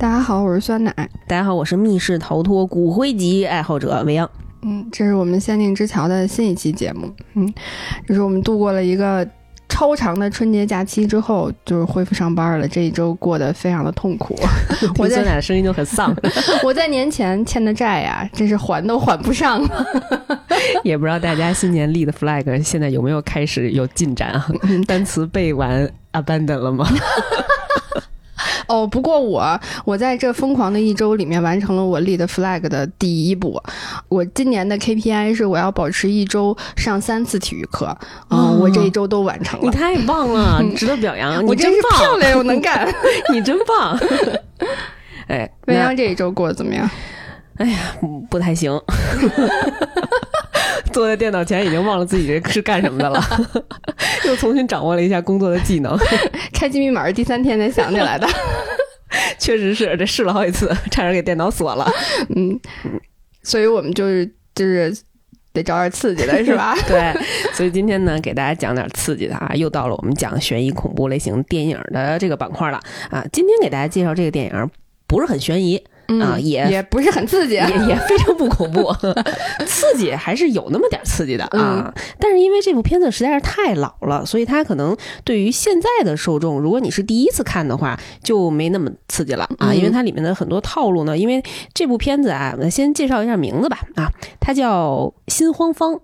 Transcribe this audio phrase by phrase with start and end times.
[0.00, 0.94] 大家好，我是酸奶。
[1.26, 4.30] 大家好，我是密室逃脱骨灰级爱好者未央。
[4.62, 7.12] 嗯，这是我们仙境之桥的新一期节目。
[7.34, 7.52] 嗯，
[8.06, 9.28] 就是我们度过了一个
[9.68, 12.68] 超长的春节假期之后，就是恢复上班了。
[12.68, 14.36] 这一周过得非常的痛苦。
[14.98, 16.14] 我酸奶的声音就很丧。
[16.62, 19.86] 我在年前欠的债呀，真是还都还不上了。
[20.84, 24.46] 也不知道大家新年立的 flag 现在有没有开始有进展啊？
[24.86, 26.86] 单词背完 abandon 了吗？
[28.68, 33.60] 哦，不过我我在这疯狂的一周里面完成了我立的 flag 的第一步。
[34.08, 37.96] 我今年的 KPI 是我要保持一周上三次体育课。
[38.30, 39.64] 嗯，我这一周都完成了。
[39.64, 41.44] 你太棒了，值得表扬。
[41.46, 42.86] 你真棒，漂亮又能干，
[43.32, 43.98] 你真棒。
[45.26, 46.88] 哎，未央这一周过得怎么样？
[47.56, 47.78] 哎呀，
[48.30, 48.78] 不太行。
[50.92, 53.22] 坐在电脑前已经忘了自己这是干什么的了，
[54.26, 55.96] 又重新掌握了一下工作的技能。
[56.52, 58.26] 开机密码是第三天才想起来的，
[59.38, 61.90] 确实是这试了好几次，差点给电脑锁了。
[62.34, 62.58] 嗯，
[63.42, 64.96] 所以我们就是就是
[65.52, 66.74] 得找点刺激的，是吧？
[66.86, 67.14] 对，
[67.52, 72.80] 所以今天呢，给大家讲点刺激的啊，又到了我们讲悬疑恐怖类型电影的这个板块了
[73.10, 73.24] 啊。
[73.32, 74.70] 今天给大家介绍这个电影
[75.06, 75.82] 不是很悬疑。
[76.20, 78.90] 啊，也也不是很刺激，也也非常不恐怖，
[79.66, 81.92] 刺激还是有那么点刺激的啊。
[82.18, 89.74] 但是因为这部片子实在是太老了，所以它可能对于现在的受众，如果你是第一次看的话，就没那么刺激了啊。
[89.74, 91.42] 因为它里面的很多套路呢，因为
[91.74, 94.10] 这部片子啊，先介绍一下名字吧啊，
[94.40, 95.94] 它叫《心慌方》，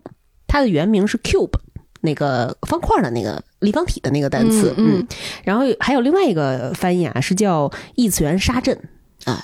[0.46, 1.58] 它的原名是 Cube，
[2.02, 5.06] 那个方块的那个立方体的那个单词，嗯，
[5.44, 8.78] 然后还有另外一个翻译啊，是叫异次元沙阵
[9.24, 9.42] 啊。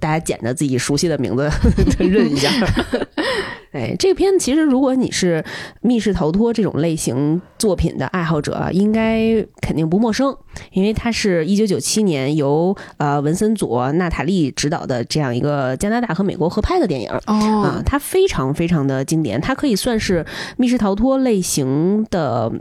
[0.00, 1.50] 大家捡着自己熟悉的名字
[1.98, 2.50] 认一下。
[3.72, 5.42] 哎，这个片子其实，如果你是
[5.80, 10.36] 密室逃脱这种类型作品的爱好者，应该肯定不陌生，
[10.72, 17.08] 因为它是一九九七年由呃文森佐·纳塔利执导的这样一个加拿大和美国合拍的电影。
[17.26, 20.26] 哦，啊，它非常非常的经典，它可以算是
[20.58, 22.52] 密室逃脱类型的。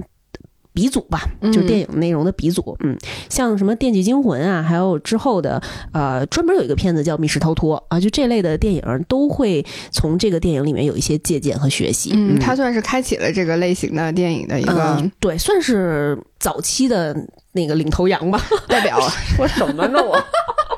[0.73, 1.21] 鼻祖吧，
[1.51, 2.75] 就电影内容的鼻祖。
[2.79, 2.97] 嗯，
[3.29, 5.61] 像什么《电锯惊魂》啊，还有之后的
[5.91, 12.11] 呃，专门有一个片子叫《密室逃脱》啊，就这类的电影都会从这个电影里面有一些借鉴和学习。
[12.13, 17.15] 嗯，它算是开启了这个类型的电影的一个，对，算是早期的
[17.51, 18.97] 那个领头羊吧，代表。
[19.35, 20.01] 说什么呢？
[20.01, 20.17] 我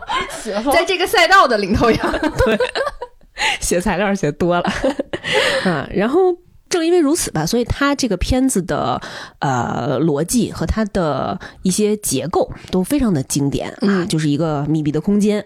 [0.73, 2.11] 在这个赛道的领头羊。
[2.43, 2.57] 对，
[3.59, 4.63] 写材料写多了
[5.65, 6.35] 啊，然后。
[6.73, 8.99] 正因为如此吧，所以它这个片子的
[9.37, 15.45] 呃逻辑和它的一些结构都非常的经典啊，就是一个密闭的空间，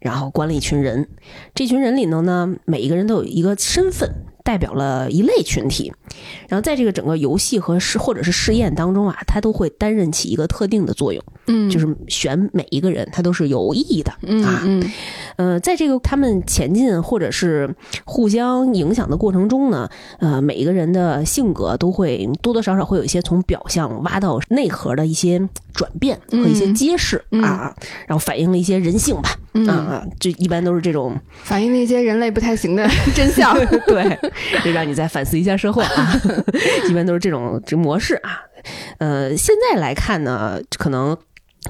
[0.00, 1.08] 然后关了一群人，
[1.54, 4.10] 这群人里头呢，每一个人都有一个身份。
[4.44, 5.90] 代表了一类群体，
[6.48, 11.24] 然后在这个整个游戏和试或者是试验当中啊，它都会担任起一个特定的作用。
[11.46, 14.12] 嗯，就是选每一个人，它都是有意义的
[14.44, 14.62] 啊。
[14.64, 14.90] 嗯，
[15.36, 17.74] 呃，在这个他们前进或者是
[18.04, 19.88] 互相影响的过程中呢，
[20.20, 25.38] 呃，每一个人的性格都会多多少少会有一些从表象挖到内核的一些
[25.72, 27.74] 转变和一些揭示啊，
[28.06, 29.30] 然后反映了一些人性吧。
[29.56, 33.54] 嗯啊，就一般都是这种反映了一些人类不太行的 真相。
[33.86, 34.18] 对。
[34.64, 36.20] 就让你再反思一下社会啊，
[36.88, 38.40] 一般都是这种这模式啊。
[38.98, 41.16] 呃，现在来看呢，可能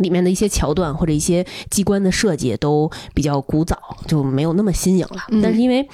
[0.01, 5.25] 里面的一些桥段或者一些机关的设计都比较古早，就没有那么新颖了。
[5.43, 5.89] 但是因为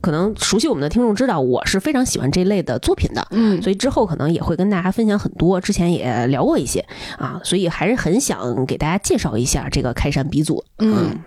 [0.00, 5.60] 可能熟悉我们的听众知道，我是非常喜欢这类的作品的，嗯，所以之后可能也会跟大家分享很多。
[5.60, 6.84] 之前也聊过一些
[7.18, 10.64] 啊，所以还是很想给大家介绍一下这个开山鼻祖。
[10.78, 11.18] 嗯，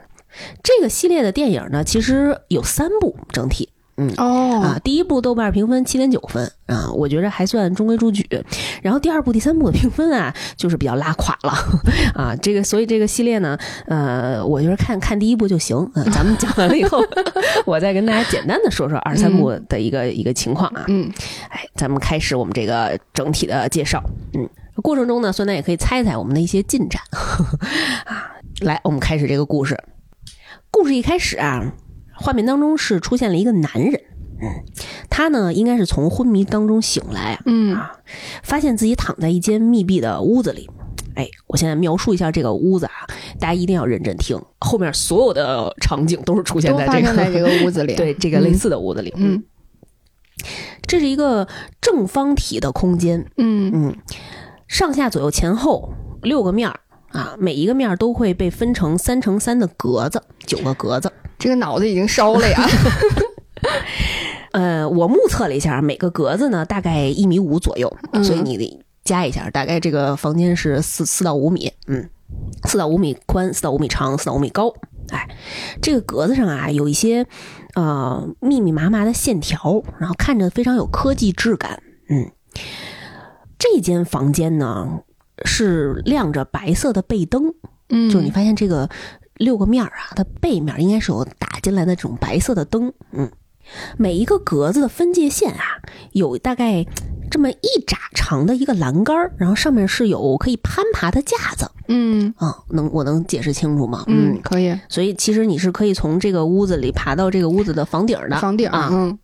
[0.64, 3.70] 这个系列的电影呢，其实有三部整体。
[4.00, 8.26] 嗯哦啊，第一部豆瓣评分七点九分啊，我觉得还算中规中矩。
[8.82, 11.52] 然后第二部、第三部的评分啊，就是比较拉垮了
[12.14, 12.34] 啊。
[12.38, 13.58] 这个，所以这个系列呢，
[13.88, 15.76] 呃，我觉得看看第一部就行。
[15.96, 17.04] 嗯，咱们讲完了以后，
[17.68, 20.86] 我再跟大家简单的说说二三部的一个一个情况啊。
[20.88, 21.12] 嗯，
[21.50, 24.02] 哎，咱们开始我们这个整体的介绍。
[24.34, 24.48] 嗯，
[24.82, 27.02] 过程中呢，孙楠也可以猜猜我们的一些进展
[28.08, 28.32] 啊。
[28.62, 29.78] 来，我们开始这个故事。
[30.72, 31.74] 故事一开始啊。
[32.20, 33.94] 画面当中是出现了一个男人，
[34.42, 34.64] 嗯，
[35.10, 37.76] 他呢应该是从昏迷当中醒来，嗯。
[37.76, 37.94] 啊，
[38.44, 40.70] 发现自己躺在一间密闭的屋子里，
[41.16, 43.08] 哎，我现在描述一下这个屋子啊，
[43.40, 49.44] 大家一定要认真听，后面所有的场景都是出现在这个在这个屋子里， 对，这个类似的屋子里，嗯，
[50.86, 51.48] 这是一个
[51.82, 53.72] 正方体的空间，嗯。
[53.74, 53.96] 嗯，
[54.68, 56.80] 上下左右前后六个面儿。
[57.12, 61.12] 啊，每一个面都会被分成三乘三的格子，九个格子。
[61.40, 62.68] 这个脑子已经烧了呀！
[64.52, 67.92] 呃，我目测了一下，每个格子呢大概一米五左右，
[68.24, 72.10] 所以你得加一下，大概这个房间是四四到五米，嗯，
[72.66, 74.74] 四到五米宽，四到五米长，四到五米高
[75.10, 75.28] 哎，
[75.82, 77.26] 这个格子上啊有一些
[77.76, 81.82] 呃密密麻麻的线条，然后看着非常有科技质感。
[82.10, 82.32] 嗯，
[83.58, 85.02] 这间房间呢
[85.46, 87.54] 是亮着白色的背灯，
[87.90, 88.90] 嗯，就是你发现这个
[89.40, 92.94] 六个面儿啊，它背面应该是有打进来的这种白色的灯。
[93.14, 93.30] 嗯，
[93.98, 95.82] 每一个格子的分界线啊，
[96.12, 96.86] 有大概
[97.32, 101.70] 这么一拃长的一个栏杆儿，然后上面是有可以攀爬的架子。
[101.92, 104.04] 嗯啊、能我能解释清楚吗？
[104.08, 108.38] 嗯，可以所以其实你是可以从这个屋子里爬到这个屋子的房顶的。
[108.38, 109.18] 房顶啊，嗯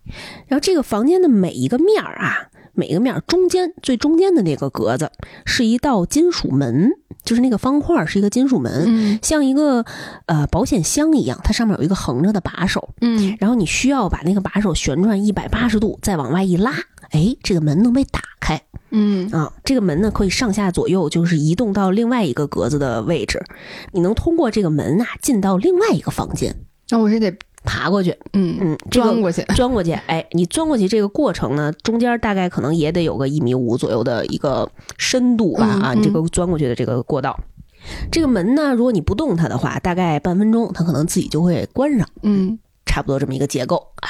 [0.47, 5.11] 然后这个房间的每一个面儿啊，每个面儿中间最中间的那个格子
[5.45, 6.89] 是一道金属门，
[7.25, 9.19] 就是那个方块儿是一个金属门，嗯。
[9.21, 9.83] 像一个
[10.27, 13.35] 呃保险箱一样，它上面有一个横着的把手，嗯。
[13.39, 16.71] 然后你需要把那个把手旋转一百八十度，再往外一拉，
[17.09, 18.61] 哎，这个门能被打开。
[18.91, 19.29] 嗯。
[19.31, 19.51] 啊。
[19.63, 23.43] 这个门呢可以上下左右就是移动到另外一个格子的位置，
[23.91, 26.55] 你能通过这个门啊进到另外一个房间，
[26.89, 37.37] 那我是得爬过去，嗯嗯，这个钻过去， 钻过去，哎，你钻过去这个过程呢，中间大概可能也得有个一米五左右的一个深度吧，啊，这个钻过去的这个过道。
[38.11, 44.09] 这个门呢，如果你不动它的话，大概半分钟，它可能自己就会关上，嗯差不多这么一个结构啊。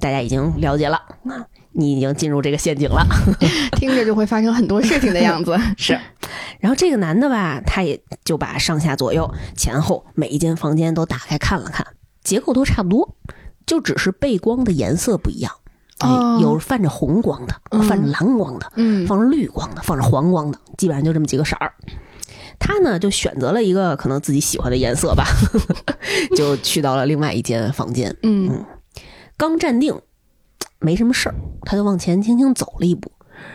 [0.00, 3.06] 大家已经了解了啊，你已经进入这个陷阱了。
[3.76, 5.58] 听着就会发生很多事情的样子。
[5.78, 5.98] 是，
[6.60, 11.86] 然后这个男的吧，他也就把上下左右前后每一间房间都打开看了看，
[12.24, 13.16] 结构都差不多，
[13.66, 15.52] 就只是背光的颜色不一样。
[15.98, 21.72] 哎哦有泛着红光的，嗯泛着蓝光的，嗯放着绿光的，放着黄光的，基本上就这么几个色儿。
[22.58, 25.24] 他呢就选择了一个可能自己喜欢的颜色吧，
[26.36, 28.14] 就去到了另外一间房间。
[28.22, 28.64] 嗯
[29.36, 29.96] 刚站定，
[30.80, 33.10] 没什么事儿，他就往前轻轻走了一步，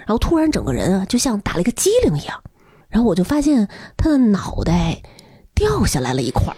[0.06, 2.42] 然后突然整个人啊就像打了一个激灵一样，
[2.90, 3.68] 然后我就发现
[3.98, 5.02] 他的脑袋
[5.60, 6.56] 掉下来了一块儿，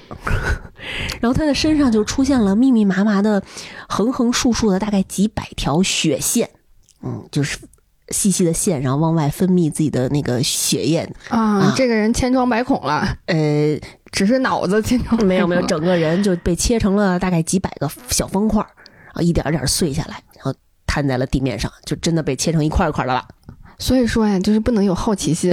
[1.20, 3.42] 然后他的身上就出现了密密麻麻的、
[3.90, 6.48] 横横竖竖的大概几百条血线，
[7.02, 7.58] 嗯，就是
[8.10, 13.76] 细细的线，然后往外分泌自己的那个血液，啊啊，这个人千疮百孔了，呃，
[14.12, 18.70] 只是脑子千疮没有没有，整个人就被切成了大概几百个小方块儿，
[19.14, 20.54] 啊，一点儿点儿碎下来，然后
[20.86, 23.28] 摊在了地面上，就真的被切成一块儿一块儿的了。
[23.82, 25.52] 所以说呀，就是不能有好奇心。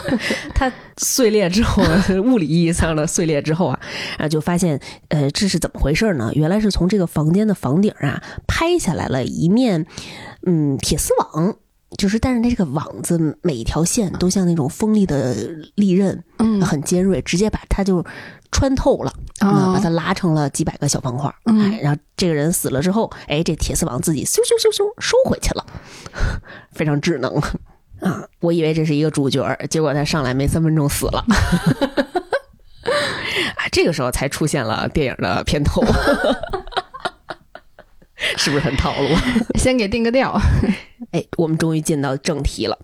[0.54, 1.82] 它碎裂之后，
[2.22, 3.80] 物理意义上的碎裂之后啊，
[4.18, 4.78] 然后就发现，
[5.08, 6.30] 呃，这是怎么回事呢？
[6.34, 9.86] 原来是从这个房间的房顶啊拍下来了一面，
[10.46, 11.56] 嗯，铁丝网。
[11.98, 15.34] 就是，但是它这个网子每一条线都像那种锋利的
[15.74, 18.02] 利刃，嗯很尖锐，直接把它就
[18.52, 21.34] 穿透了，啊啊，把它拉成了几百个小方块儿。
[21.46, 25.66] 嗯哎，然后这个人死了之后，哎，这铁丝网自己咻咻咻咻收回去了，
[26.70, 27.42] 非常智能
[28.00, 28.24] 啊！
[28.40, 31.24] 我以为这是一个主角儿，结果他上来没三分钟死了。
[33.56, 35.82] 啊，这个时候才出现了电影的片头，
[38.36, 39.08] 是不是很套路？
[39.58, 40.40] 先给定个调。
[41.12, 42.78] 哎，我们终于进到正题了。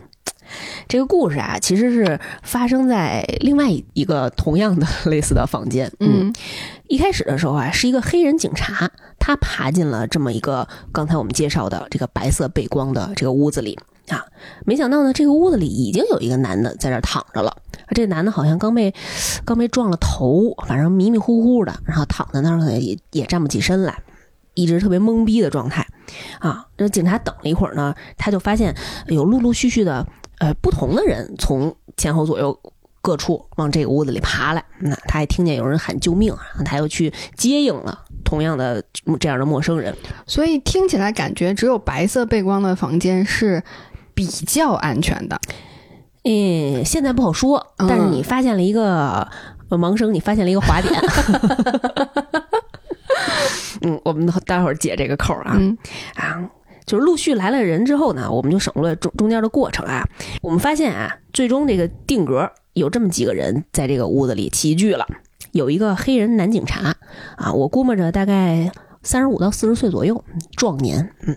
[0.87, 5.91] 这个故事啊，其实是发生在另外一个同样的类似的房间。
[5.99, 6.33] 嗯
[6.89, 8.89] 一开始的时候啊，是一个黑人警察，
[9.19, 13.77] 他爬进了这么一个刚才我们介绍的这个白色背光的这个屋子里
[14.08, 14.25] 啊，
[14.64, 17.57] 没想到呢，这个屋子里已经有一个男的在这躺着了。
[17.95, 18.92] 这男的好像刚被
[19.45, 23.97] 刚被撞了头，反正迷迷糊糊的，然后躺在那儿也也站不起身来，
[24.54, 25.87] 一直特别懵逼的状态
[26.40, 26.66] 啊。
[26.76, 28.75] 这警察等了一会儿呢，他就发现
[29.07, 30.04] 有陆陆续续的
[30.38, 32.59] 呃不同的人从前后左右
[33.00, 34.64] 各处往这个屋子里爬来。
[34.81, 38.83] 那他还听见有人喊救命啊，他又去接应了同样的
[39.21, 39.97] 这样的陌生人。
[40.26, 43.62] 所以听起来感觉只有白色背光的房间是
[44.16, 45.40] 比较安全的。
[46.25, 49.28] 嗯，现在不好说，嗯但是你发现了一个
[49.68, 50.92] 呃盲生，你发现了一个滑点。
[53.82, 55.54] 嗯，我们待会儿解这个扣儿啊。
[55.56, 55.78] 嗯
[56.16, 56.50] 啊，
[56.85, 60.08] 就是陆续来了人之后呢，我们就省略中中间的过程啊。
[60.42, 65.06] 我们发现啊，最终这个定格有这么几个人在这个屋子里齐聚了，
[65.52, 66.96] 有一个黑人男警察
[67.37, 70.25] 啊，我估摸着大概三十五到四十岁左右，
[70.56, 71.37] 壮年，嗯。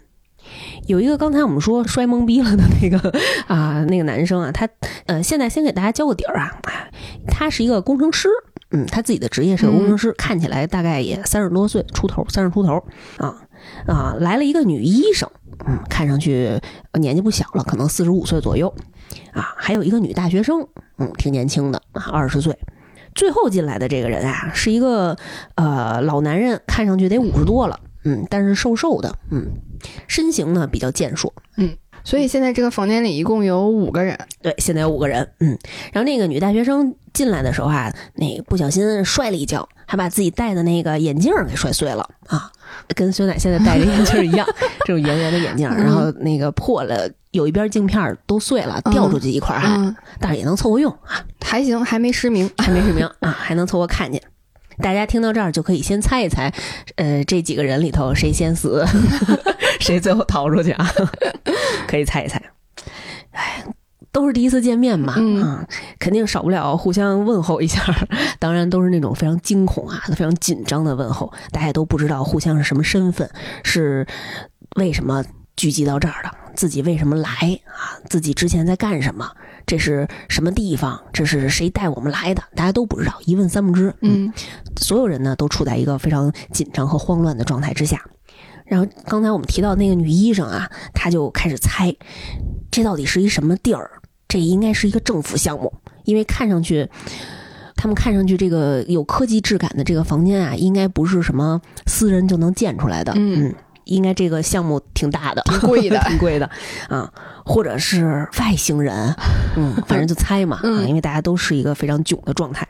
[0.87, 3.13] 有一个刚才我们说摔懵逼了的那个
[3.47, 4.67] 啊，那个男生啊，他
[5.05, 6.91] 呃，现在先给大家交个底儿啊，哎
[7.27, 8.27] 他是一个工程师，
[8.71, 12.83] 嗯，他自己的职业是个工程师，看起来大概也三十多岁出头，三十出头
[13.17, 13.35] 啊
[13.87, 15.29] 啊，来了一个女医生，
[15.67, 16.59] 嗯，看上去
[16.91, 18.73] 呃年纪不小了，可能四十五岁左右
[19.33, 22.57] 啊，还有一个女大学生，嗯，挺年轻的啊，二十岁。
[23.15, 25.17] 最后进来的这个人啊，是一个
[25.55, 29.45] 呃老男人，看上去得五十多了，嗯，但是瘦瘦的，嗯，
[30.07, 31.69] 身形呢比较健硕，嗯，
[32.03, 34.17] 所以现在这个房间里一共有五个人。
[34.41, 35.29] 对，现在有五个人。
[35.39, 35.57] 嗯，
[35.91, 42.51] 然后那个女大学生进来的时候啊，那不小心摔了一跤，还把自己戴的那个眼镜给摔碎了啊，
[42.95, 44.47] 跟孙奶现在戴的眼镜一样，
[44.85, 52.49] 这种圆圆的眼镜，然后那个破了，有一边镜片都碎了，掉出去一块儿嗯，但是也能凑合用啊，还行，还没失明。
[52.57, 54.21] 还没失明啊，还能凑合看见。
[54.81, 56.53] 大家听到这儿就可以先猜一猜，
[56.95, 58.85] 呃，这几个人里头谁先死，
[59.79, 60.89] 谁最后逃出去啊？
[61.87, 62.41] 可以猜一猜。
[63.31, 63.63] 哎，
[64.11, 65.67] 都是第一次见面嘛，嗯啊，
[65.99, 67.81] 肯定少不了互相问候一下。
[68.39, 73.29] 当然都是那种非常惊恐啊、非常紧张的问候，大家都不知道互相是什么身份，
[73.63, 74.07] 是
[74.77, 75.23] 为什么
[75.59, 77.29] 聚集到这儿的，自己为什么来
[77.65, 79.29] 啊，自己之前在干什么，
[79.65, 83.93] 这是什么地方，这是谁带我们来的，大家都不知道，一问三不知。
[83.99, 84.31] 嗯
[84.77, 88.01] 所有人呢都处在一个非常紧张和慌乱的状态之下。
[88.65, 91.93] 然后刚才我们提到那个女医生啊，她就开始猜，
[92.71, 93.91] 这到底是一什么地儿？
[94.29, 95.73] 这应该是一个政府项目，
[96.05, 96.87] 因为看上去，
[97.75, 103.11] 他们看上去这个有科技质感的这个房间啊，应该不是什么私人就能建出来的。
[103.17, 103.53] 嗯
[103.89, 105.99] 应该这个项目挺大的，挺贵的。
[106.07, 106.49] 挺贵的。
[106.87, 107.11] 啊，
[107.45, 109.13] 或者是外星人，
[109.57, 112.67] 嗯，反正就猜嘛，啊，嗯因为大家都是一个非常囧的状态。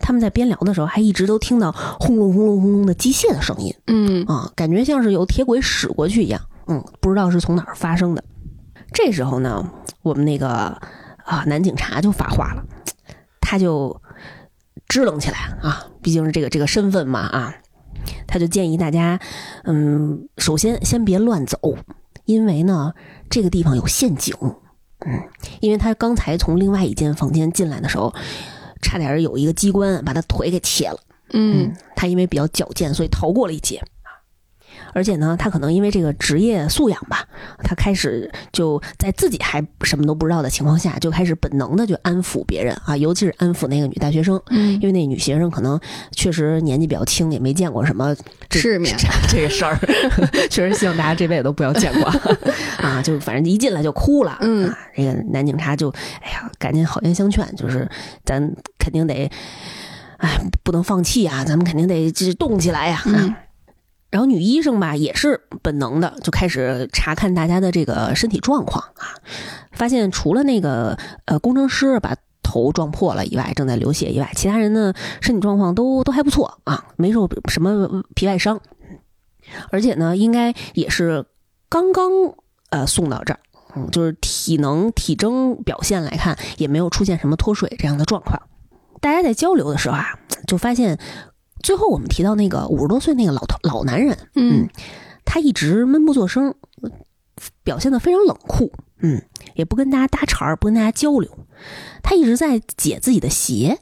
[0.00, 3.72] 他们在边聊的时候，还一直都听到轰隆轰隆轰隆的机械的声音。
[3.86, 4.24] 嗯。
[4.26, 8.24] 啊，感觉像是有铁轨驶过去一样，嗯，不知道是从哪儿发生的。
[8.92, 9.70] 这时候呢，
[10.02, 10.48] 我们那个
[11.24, 12.64] 啊男警察就发话了，
[13.40, 14.02] 他就
[14.88, 17.54] 支棱起来啊，毕竟是这个这个身份嘛啊，
[18.26, 19.18] 他就建议大家，
[19.64, 21.58] 嗯，首先先别乱走，
[22.24, 22.92] 因为呢
[23.28, 24.34] 这个地方有陷阱，
[25.06, 25.22] 嗯，
[25.60, 28.14] 因为他刚才从另外一间房间进来的时候，
[28.80, 30.98] 差点有一个机关把他腿给切了。
[31.34, 33.82] 嗯他因为比较矫健，所以逃过了一劫。
[34.92, 37.26] 而且呢，他可能因为这个职业素养吧，
[37.62, 45.78] 他开始就在自己还什么都不知道的情况下，就开始本能的就安抚别人啊，尤其是安抚那个女大学生，嗯因为那女学生可能
[46.12, 48.14] 确实年纪比较轻，也没见过什么
[48.48, 49.78] 这世面这这个事儿，
[50.50, 52.04] 确实希望大家这辈子都不要见过
[52.78, 53.00] 啊！
[53.02, 55.88] 就反正一进来就哭了，嗯啊，这个男警察就
[56.22, 57.88] 哎呀，赶紧好言相劝，就是
[58.24, 58.40] 咱
[58.78, 59.30] 肯定得，
[60.18, 63.02] 哎，不能放弃啊，咱们肯定得这动起来呀、
[64.12, 69.16] 然后女医生吧也是本能的就开始查看大家的这个身体状况啊，
[69.72, 78.60] 发现除了那个呃工程师把头撞破了以外，正在流血以外，其他人的身体状况都都还不错啊，没受什么皮外伤，
[79.70, 81.24] 而且呢，应该也是
[81.70, 82.10] 刚刚
[82.68, 83.40] 呃送到这儿，
[83.74, 88.38] 嗯，就是体能体征表现来看，也没有出现什么脱水这样的状况。
[89.00, 90.98] 大家在交流的时候啊，就发现
[91.62, 94.68] 最后我们提到那个五十多岁那个老头老男人，嗯
[95.24, 96.54] 他一直闷不作声，
[97.62, 99.22] 表现得非常冷酷，嗯，
[99.54, 101.30] 也不跟大家搭茬儿，不跟大家交流，
[102.02, 103.78] 他一直在解自己的鞋。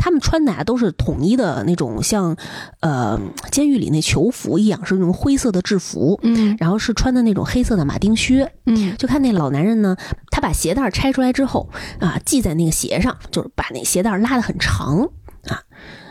[0.00, 2.36] 他们穿的啊都是统一的那种像，
[2.80, 8.50] 呃，监狱里那囚服一样，是那种灰色的制服，嗯然后是穿的那种黑色的马丁靴。
[8.64, 9.96] 嗯就看那老男人呢，
[10.30, 11.68] 他把鞋带拆出来之后
[11.98, 15.02] 啊，系在那个鞋上，就是把那鞋带拉得很长
[15.48, 15.60] 啊，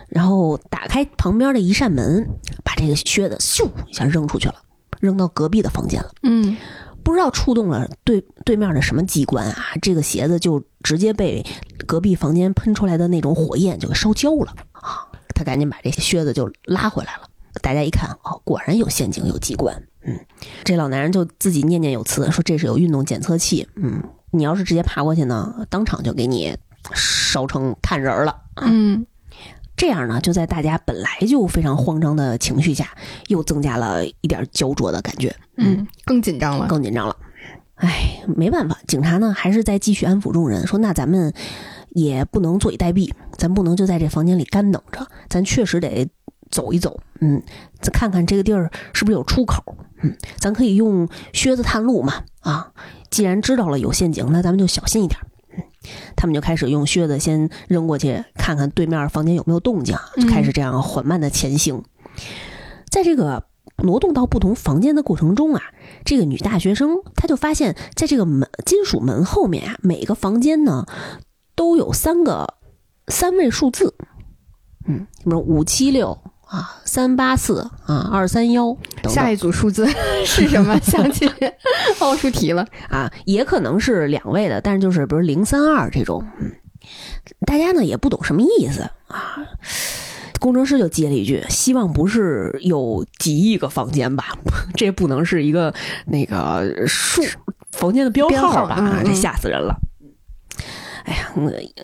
[0.10, 2.28] 然后打开旁边的一扇门，
[2.64, 4.56] 把这个靴子咻一下扔出去了，
[5.00, 6.12] 扔到隔壁的房间了。
[6.24, 6.56] 嗯
[7.04, 11.42] 不知道触动了对对面的什么机关啊，这个鞋子就直接被
[11.86, 15.08] 隔壁房间喷出来的那种火焰就给烧焦了啊！
[15.34, 17.22] 他赶紧把这靴子就拉回来了。
[17.62, 19.82] 大家一看，哦，果然有陷阱，有机关。
[20.04, 20.20] 嗯，
[20.66, 23.66] 这老男人就自己念念有词说这是有运动检测器。
[23.76, 26.58] 嗯，你要是直接爬过去呢，当场就给你
[26.94, 28.36] 烧成炭人儿了。
[28.58, 29.06] 嗯
[29.77, 32.89] 这样呢，就在大家本来就非常慌张的情绪下，
[33.27, 35.34] 又增加了一点焦灼的感觉。
[35.55, 36.67] 嗯，更紧张了。
[36.67, 37.15] 更紧张了。
[37.75, 41.31] 哎，没办法，警察呢还是在继续安抚众人，说那咱们
[41.89, 46.10] 也不能坐以待毙，咱不能就在这房间里干等着，咱确实得
[46.50, 47.39] 走一走，嗯，
[47.79, 49.63] 咱看看这个地儿是不是有出口，
[50.01, 52.72] 嗯，咱可以用靴子探路嘛，啊，
[53.12, 55.19] 既然知道了有陷阱，那咱们就小心一点。
[55.88, 61.84] 嗯，他们就开始用靴子先扔过去，看看对面房间有没有动静，就开始这样缓慢的前行。
[62.89, 63.44] 在这个
[63.84, 65.62] 挪动到不同房间的过程中啊，
[66.03, 70.86] 这个女大学生她就发现，在这个门金属门后面啊，每个房间呢
[71.56, 72.56] 都有三个
[73.08, 73.94] 三位数字，
[74.88, 76.17] 嗯，什么五七六
[76.48, 78.75] 啊、三八四啊、二三幺
[79.10, 79.88] 下一组数字
[80.25, 80.80] 是什么？
[80.82, 81.30] 想起
[82.00, 82.66] 奥数题了。
[82.89, 86.51] 啊，也可能是两位的，但是就是比如零三二这种，嗯，
[87.46, 89.38] 大家呢也不懂什么意思啊。
[90.39, 94.38] 工程师就接了一句：“希望不是有几亿个房间吧？
[94.75, 95.74] 这不能是一个
[96.06, 97.24] 那个数
[97.72, 98.75] 房间的标号吧？
[98.75, 99.75] 啊，这吓死人了！”
[101.08, 101.32] 哎呀，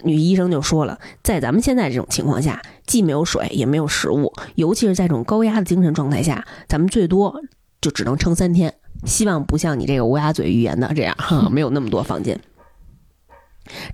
[0.04, 7.42] 女医生就说了，在咱们现在这种情况下，既没有水，也没有食物，尤其是在这种高压的精神状态下，咱们最多
[7.80, 8.74] 就只能撑三天。
[9.06, 12.38] 希望不像你这个乌鸦嘴预言的这样哈，没有那么多房间。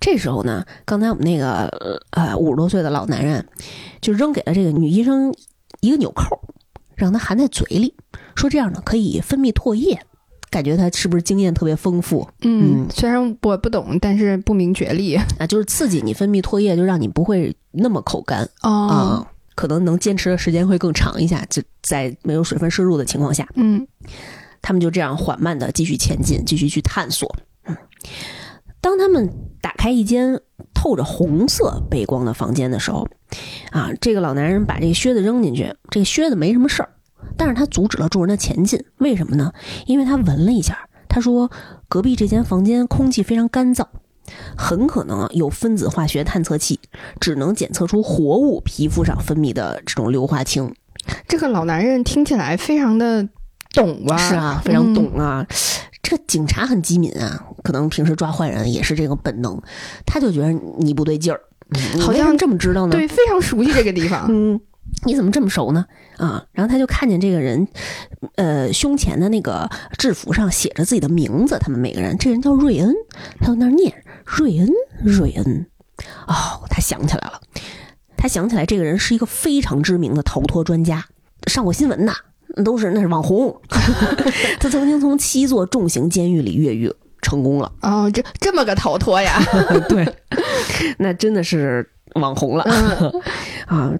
[0.01, 3.47] 这时候呢，刚才我们那个呃五十多岁的老男人
[4.01, 5.31] 就扔给了这个女医生
[5.81, 6.41] 一个纽扣，
[6.95, 7.93] 让她含在嘴里，
[8.35, 10.01] 说这样呢可以分泌唾液。
[10.49, 12.27] 感觉他是不是经验特别丰富？
[12.41, 19.25] 嗯，虽然我不懂，但是不明觉厉啊，就是刺激你分泌唾液，就让你不会那么口干啊，
[19.55, 23.47] 可能能坚持的时间会更长一下，就在没有水分摄入的情况下。
[23.55, 23.85] 嗯，
[24.61, 27.33] 他们就这样缓慢的继续前进，继续去探索。
[27.65, 27.77] 嗯，
[28.81, 29.29] 当他们
[29.61, 30.39] 打开一间
[30.73, 33.07] 透着红色背光的房间的时候，
[33.71, 36.89] 啊，这个老男人把这个靴子扔进去，这个靴子没什么事儿。
[37.37, 39.51] 但是他阻止了众人的前进，为什么呢？
[39.85, 41.49] 因为他闻了一下，他说
[41.87, 43.85] 隔壁这间房间空气非常干燥，
[44.57, 46.79] 很可能有分子化学探测器，
[47.19, 50.73] 只能检测出活物皮肤上分泌的这种硫化氢。
[51.27, 53.27] 这个老男人听起来非常的
[53.73, 55.45] 懂啊，是啊，非常懂啊。
[56.03, 59.59] 这个警察很机敏啊，可能平时抓坏人也是这个本能，
[60.05, 61.41] 他就觉得你不对劲儿，
[61.99, 62.91] 好像这么知道呢？
[62.91, 64.25] 对，非常熟悉这个地方。
[64.29, 64.59] 嗯。
[65.05, 65.85] 你怎么这么熟呢？
[66.17, 67.67] 啊，然后他就看见这个人，
[68.35, 72.93] 呃，胸前的那个制服上写着自己的名字，他们每个人，这人叫瑞恩，
[73.39, 74.69] 他在那念瑞恩，
[75.01, 75.67] 瑞恩。
[76.27, 77.41] 哦，他想起来了，
[78.17, 81.05] 他想起来这个人是一个非常知名的逃脱专家，
[81.47, 82.13] 上过新闻呐，
[82.63, 83.59] 都是那是网红。
[84.59, 87.71] 他曾经从七座重型监狱里越狱成功了。
[87.81, 89.39] 哦，这这么个逃脱呀？
[89.89, 90.15] 对，
[90.97, 91.89] 那真的是。
[92.15, 92.63] 网红了
[93.69, 93.93] 啊，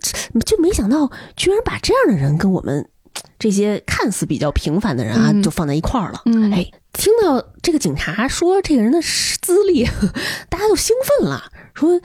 [0.43, 2.89] 就没想到居然把这样的人跟我们
[3.37, 6.23] 这些看似比较平凡的人啊，就放在一块儿了。
[6.51, 9.85] 哎，听到这个警察说这个人的资历，
[10.49, 11.43] 大家都兴奋了，
[11.75, 12.01] 说。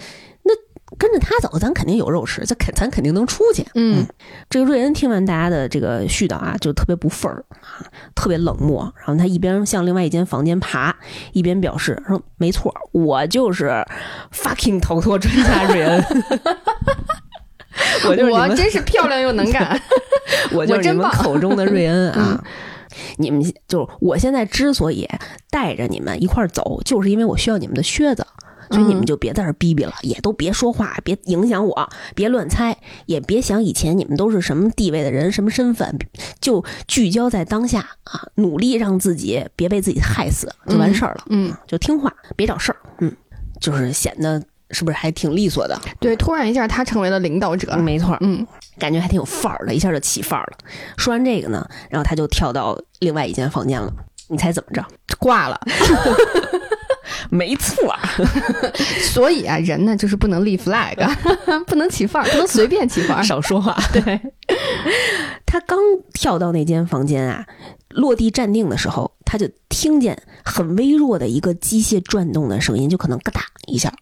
[0.98, 3.66] 跟着他走，咱肯定有肉吃，咱肯咱肯定能出去。
[3.74, 4.07] 嗯，
[4.48, 7.59] 这个瑞恩听完大家的这个絮叨啊，就特别不忿儿啊，
[8.14, 8.92] 特别冷漠。
[8.98, 10.94] 然后他一边向另外一间房间爬，
[11.33, 13.85] 一边表示说：“没错，我就是
[14.33, 16.04] fucking 逃脱专家瑞恩。
[18.09, 19.80] 我就我真是漂亮又能干，
[20.52, 22.42] 我就是你们口中的瑞恩啊！
[23.16, 25.09] 你们就是我现在之所以
[25.50, 28.24] 带着你们一块儿走，就是因为我需要你们的靴子。”
[28.70, 35.98] 所以你们就别在这逼逼了，也都别说话，别影响我，别乱猜，也别想以前你们都是什么地位的人，什么身份，
[36.40, 41.24] 就聚焦在当下啊，努力让自己别被自己害死，就完事儿了。
[41.31, 42.79] 嗯，就听话，别找事儿。
[43.00, 43.14] 嗯，
[43.61, 45.79] 就是显得是不是还挺利索的？
[46.00, 48.16] 对，突然一下他成为了领导者，没错。
[48.20, 48.46] 嗯，
[48.79, 50.59] 感觉还挺有范儿的，一下就起范儿了。
[50.96, 53.92] 说完这个呢，然后他就跳到另外一间房间了。
[54.29, 54.85] 你猜怎么着？
[55.18, 55.61] 挂了。
[57.31, 58.01] 没错，啊
[59.12, 60.97] 所以啊，人呢就是不能立 flag，
[61.67, 63.77] 不能起范儿，不能随便起范儿，少说话。
[63.93, 64.21] 对，
[65.47, 65.79] 他刚
[66.12, 67.47] 跳到那间房间啊，
[67.90, 73.93] 落地站定的时候，他就听见很微弱的一个机械转动的声音，就可能咯哒一下。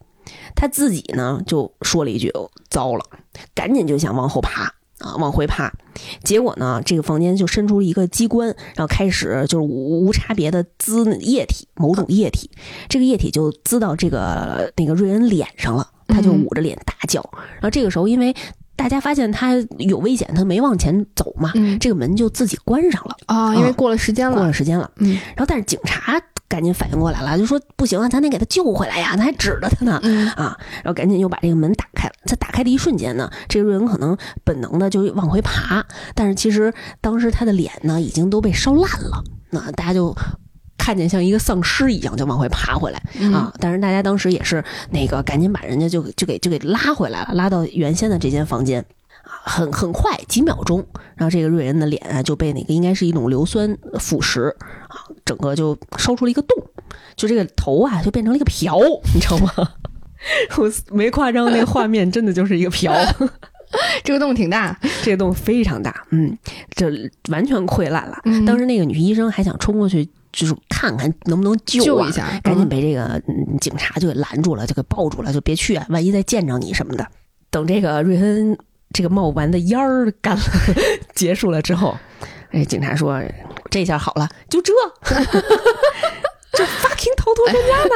[0.55, 2.31] 他自己呢就说了一句
[2.71, 3.05] ：“糟了！”
[3.55, 4.73] 赶紧就想往后爬。
[5.03, 5.71] 啊，往回爬，
[6.23, 12.51] 结果呢，这个房间就伸出一个机关，然后开始就是无无差别的滋液体，某种液体，
[12.89, 17.21] 这个液体就滋到这个那个瑞恩脸上了，他就捂着脸大叫。
[17.55, 18.35] 然后这个时候，因为
[18.77, 24.91] 大家发现他有危险，他没往前走嘛，这个门就自己关上了啊，因为过了时间了，过了时间了。
[24.97, 26.21] 嗯，然后但是警察。
[26.53, 29.93] 赶紧反应过来了，就说不行啊，咱得给他救回来呀，他还指着他呢，
[30.37, 32.15] 啊，然后赶紧又把这个门打开了。
[32.27, 35.83] 在打开的一瞬间呢，这个瑞恩可能本能的就往回爬，
[36.15, 40.15] 但是其实当时他的脸呢已经都被烧烂了，那大家就
[40.77, 43.51] 看见像一个丧尸一样就往回爬回来啊。
[43.59, 48.85] 但是大家当时也是那个赶紧把人家就就给就给拉回来了，拉到原先的这间房间。
[49.25, 54.49] 很很快，几秒钟，然后这个瑞恩的脸啊就被那个应该是一种硫酸腐蚀
[54.89, 56.57] 啊，整个就烧出了一个洞，
[57.17, 58.79] 就这个头啊就变成了一个瓢，
[59.15, 59.53] 你知道吗？
[60.59, 62.95] 我没夸张，那个画面真的就是一个瓢。
[64.05, 66.37] 这个洞挺大，这个洞非常大，嗯，
[66.71, 66.91] 这
[67.31, 68.17] 完全溃烂了。
[68.47, 73.21] 当时那个女医生还想冲过去，就是看看能不能救一下，赶紧被这个
[73.61, 77.07] 警察就给拦住了，就给抱住了，就别去啊，万一再见着你什么的。
[77.51, 78.57] 等这个瑞恩。
[78.93, 80.43] 这个冒完的烟儿干了，
[81.15, 81.97] 结束了之后，
[82.53, 83.21] 哎，警察说
[83.71, 84.73] 这下好了，就这，
[86.53, 87.95] 就 fucking 逃脱专家呢，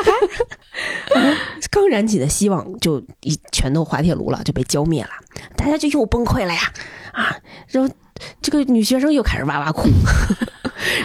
[1.15, 1.37] 还
[1.71, 5.11] 刚燃起的希望就一全都滑铁卢了，就被浇灭了，
[5.57, 6.73] 大家就又崩溃了呀！
[7.13, 7.37] 啊，
[7.69, 7.95] 然后
[8.41, 9.89] 这个女学生又开始哇哇哭，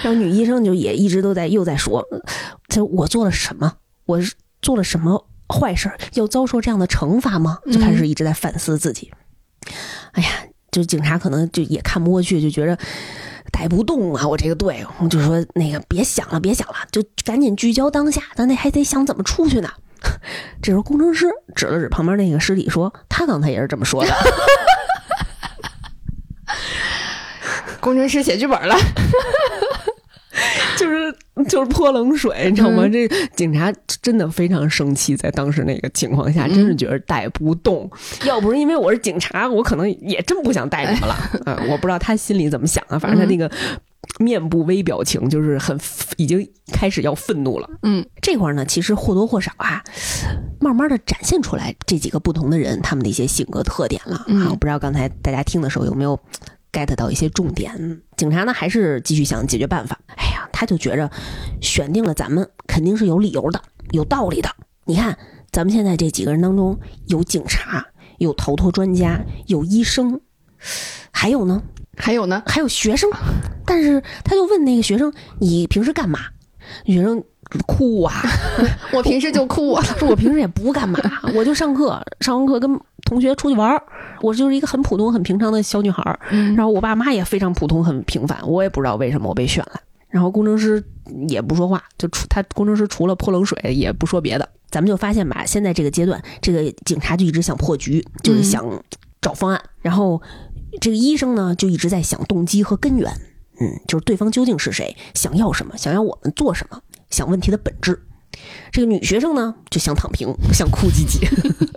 [0.01, 2.05] 然后女医生就也一直都在又在说，
[2.69, 3.73] 这我做了什么？
[4.05, 4.19] 我
[4.61, 7.59] 做了什么坏事儿，要遭受这样的惩罚吗？
[7.71, 9.11] 就开始一直在反思自己。
[10.13, 10.29] 哎呀，
[10.71, 12.77] 就警察可能就也看不过去，就觉着。
[13.51, 14.25] 带不动啊！
[14.25, 19.69] 我这个队，我就说那个别想了，别想了，就赶紧聚焦当下，咱那还得想怎么出去呢。
[20.63, 24.13] 这时候工程师指了指旁边那个尸体，说他刚才也是这么说的。
[27.81, 28.73] 工程师写剧本了。
[30.77, 31.13] 就是
[31.49, 32.87] 就是泼冷水，你知道吗？
[32.87, 37.89] 这警察真的非常生气，在当时那个情况下，真是觉得带不动。
[38.25, 41.15] 要不是因为我是警察，我可能也真不想带你们了。
[41.45, 42.97] 嗯，我不知道他心里怎么想啊。
[42.97, 43.51] 反正他那个
[44.19, 45.77] 面部微表情，就是很
[46.17, 47.69] 已经开始要愤怒了。
[47.83, 49.83] 嗯，这块呢，其实或多或少啊，
[50.59, 54.15] 慢慢的展现出来这几个不同的人他们的一些性格特点了。
[54.15, 56.19] 啊，我不知道刚才大家听的时候有没有。
[56.71, 59.99] Get 到一些重点，警察呢还是继续想解决办法。
[60.15, 61.09] 哎呀，他就觉着
[61.61, 64.49] 选定了咱们肯定是有理由的，有道理的。
[64.85, 65.17] 你看，
[65.51, 67.85] 咱们现在这几个人当中，有警察，
[68.17, 70.19] 有逃脱专家，有医生，
[71.11, 71.61] 还有呢？
[71.97, 72.41] 还有呢？
[72.45, 73.09] 还有学生。
[73.65, 76.19] 但是他就问那个学生：“你平时干嘛？”
[76.85, 77.23] 学生。
[77.67, 78.13] 哭啊！
[78.95, 80.97] 我平时就哭啊， 我平时也不干嘛，
[81.35, 82.79] 我就上课，上完课跟
[83.11, 83.83] 同学出去玩儿。
[84.21, 86.17] 我就是一个很普通、很平常的小女孩儿。
[86.55, 88.39] 然后我爸妈也非常普通、很平凡。
[88.47, 89.81] 我也不知道为什么我被选了。
[90.07, 90.81] 然后工程师
[91.27, 94.47] 也不说话，就除他工程师除了泼冷水也不说别的。
[94.69, 98.65] 咱们就发现吧，现在这个阶段，这个警察就一直想破局，就是想
[99.21, 99.61] 找方案。
[99.81, 100.21] 然后
[100.79, 103.11] 这个医生呢，就一直在想动机和根源。
[103.59, 106.81] 嗯，就是对方究竟是谁，想要什么，想要我们做什么。
[107.09, 108.01] 想问题的本质，
[108.71, 111.21] 这个女学生呢就想躺平，想哭唧唧，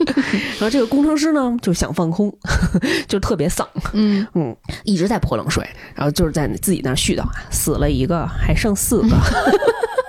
[0.59, 2.33] 然后这个工程师呢就想放空，
[3.09, 9.17] 就特别丧，嗯嗯，一直在泼冷水，然后就是在自己那儿絮叨啊，死了一个，还剩四个，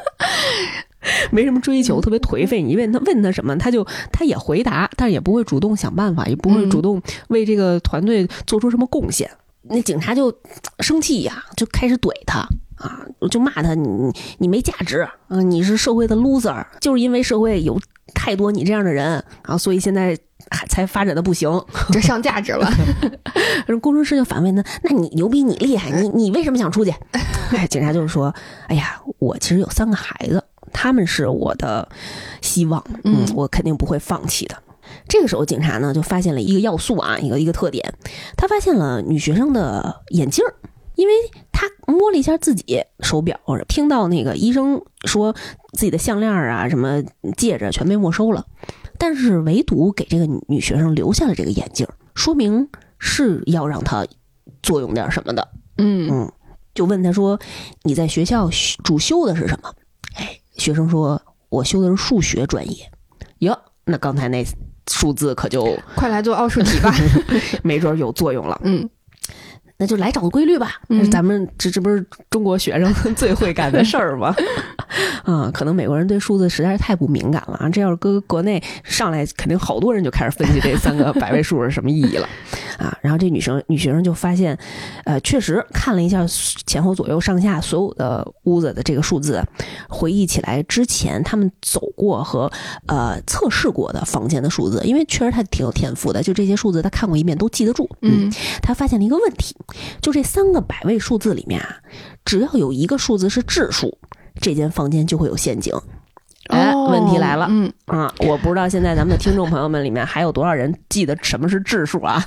[1.31, 2.61] 没什么追求，特别颓废。
[2.61, 9.29] 你问他问他什么，他就他也回答，但是也不会主动想办法，也不会主动为这个团队做出什么贡献。
[9.67, 10.31] 那警察就
[10.79, 12.47] 生气呀，就开始怼他。
[12.85, 17.79] 啊，就骂他，你你没价值，嗯，你是社会的 loser，就是因为社会有
[18.13, 20.15] 太多你这样的人啊，所以现在
[20.51, 21.49] 还才发展的不行，
[21.91, 22.69] 这上价值了。
[23.81, 26.93] 工程师就反问他，那你牛逼，你厉害，你你为什么想出去？
[27.57, 28.33] 哎，警察就是说，
[28.67, 31.89] 哎呀，我其实有三个孩子，他们是我的
[32.41, 34.55] 希望，嗯，我肯定不会放弃的。
[35.07, 37.91] 这个时候，警察呢就发现了一个要素啊，一个一个特点，
[38.37, 40.45] 他发现了女学生的眼镜。
[40.95, 41.13] 因为
[41.51, 45.33] 他摸了一下自己手表，听到那个医生说
[45.73, 47.03] 自己的项链啊、什么
[47.37, 48.45] 戒指全被没收了，
[48.97, 54.05] 但是唯独给这个女学生留下了这个眼镜，说明是要让她
[54.63, 55.47] 作用点什么的。
[55.77, 56.31] 嗯嗯，
[56.73, 57.39] 就问他说
[57.83, 58.49] ：“你在学校
[58.83, 59.73] 主修的是什么？”
[60.15, 62.89] 哎，学生说：“我修的是数学专业。”
[63.39, 64.45] 哟，那刚才那
[64.89, 66.93] 数字可就快来做奥数题吧，
[67.63, 68.61] 没准有作用了。
[68.63, 68.89] 嗯。
[69.77, 74.33] 那就来找规律吧，嗯咱们这这不是中国学生 最会干的事儿吗？
[75.25, 77.69] 啊，可能美国人对数字实在是太不敏感了啊！
[77.69, 82.29] 这要是搁国内上来，肯定好多人就开始分析这三个百位数是什么意义了
[82.77, 82.95] 啊！
[83.01, 84.57] 然后这女生女学生就发现，
[85.03, 86.25] 呃，确实看了一下
[86.65, 89.43] 前后左右上下所有的屋子的这个数字，
[89.89, 92.49] 回忆起来之前他们走过和
[92.87, 97.89] 呃测试过的房间的数字，因为确实他挺有天赋的，就这些数字他看过一遍都记得住。
[98.01, 98.31] 嗯，
[98.65, 99.55] 他发现了一个问题，
[100.01, 101.77] 就这三个百位数字里面啊，
[102.25, 103.97] 只要有一个数字是质数。
[104.41, 105.73] 这间房间就会有陷阱，
[106.49, 112.21] 哎，问题来了，嗯啊，我不知道现在咱们的听众朋友们里面还有多少人记得什么是质数啊？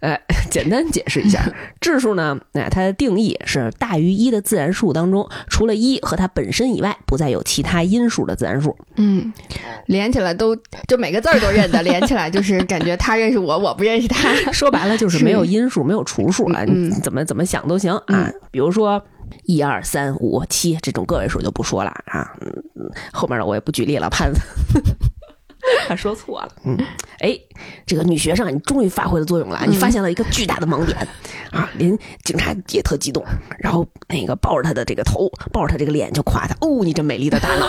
[0.00, 1.40] 哎， 简单解释一下，
[1.80, 8.76] 质数呢，哎，它的定义是大于一的自然数当中，除了一和它本身以外，不再有其他因数的自然数。
[8.96, 9.32] 嗯，
[9.86, 10.56] 连起来都
[10.88, 14.34] 就每个字儿都认得，连起来就是感觉他认识我，我不认识他。
[14.52, 18.30] 说白了就是没有因数，没有除数啊，你怎么怎么想都行啊。
[18.50, 19.02] 比如说。
[19.44, 22.36] 一二三五七这种个位数就不说了啊，
[23.14, 24.26] 后面的我也不举例了，怕
[25.88, 26.52] 怕说错了。
[26.64, 26.76] 嗯，
[27.20, 27.38] 哎，
[27.86, 30.96] 这个女学生，你终于发挥了作用了，你发现了一个巨大的盲点
[31.50, 31.70] 啊！
[31.78, 33.24] 连警察也特激动，
[33.58, 37.66] 然后那个抱着她的这个头，抱着她这个脸就夸她：“哦，你这美丽的大脑。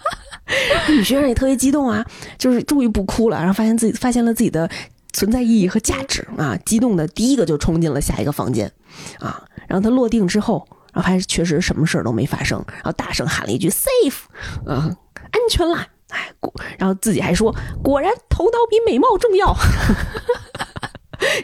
[0.88, 2.04] ”女学生也特别激动啊，
[2.38, 4.68] 就是终于不哭了，然后发现自己发现了自己的
[5.12, 6.56] 存在意义和价值啊！
[6.64, 8.70] 激动的第一个就冲进了下一个房间
[9.18, 9.42] 啊！
[9.66, 10.66] 然后她落定之后。
[10.92, 14.20] 然后还确实什么事儿都没发生，然后大声喊了一句 “safe”，
[14.64, 15.86] 嗯，安全啦。
[16.08, 19.54] 哎，果然后自己还说，果然头脑比美貌重要。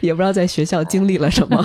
[0.03, 1.57] 也不知道在学校经历了什么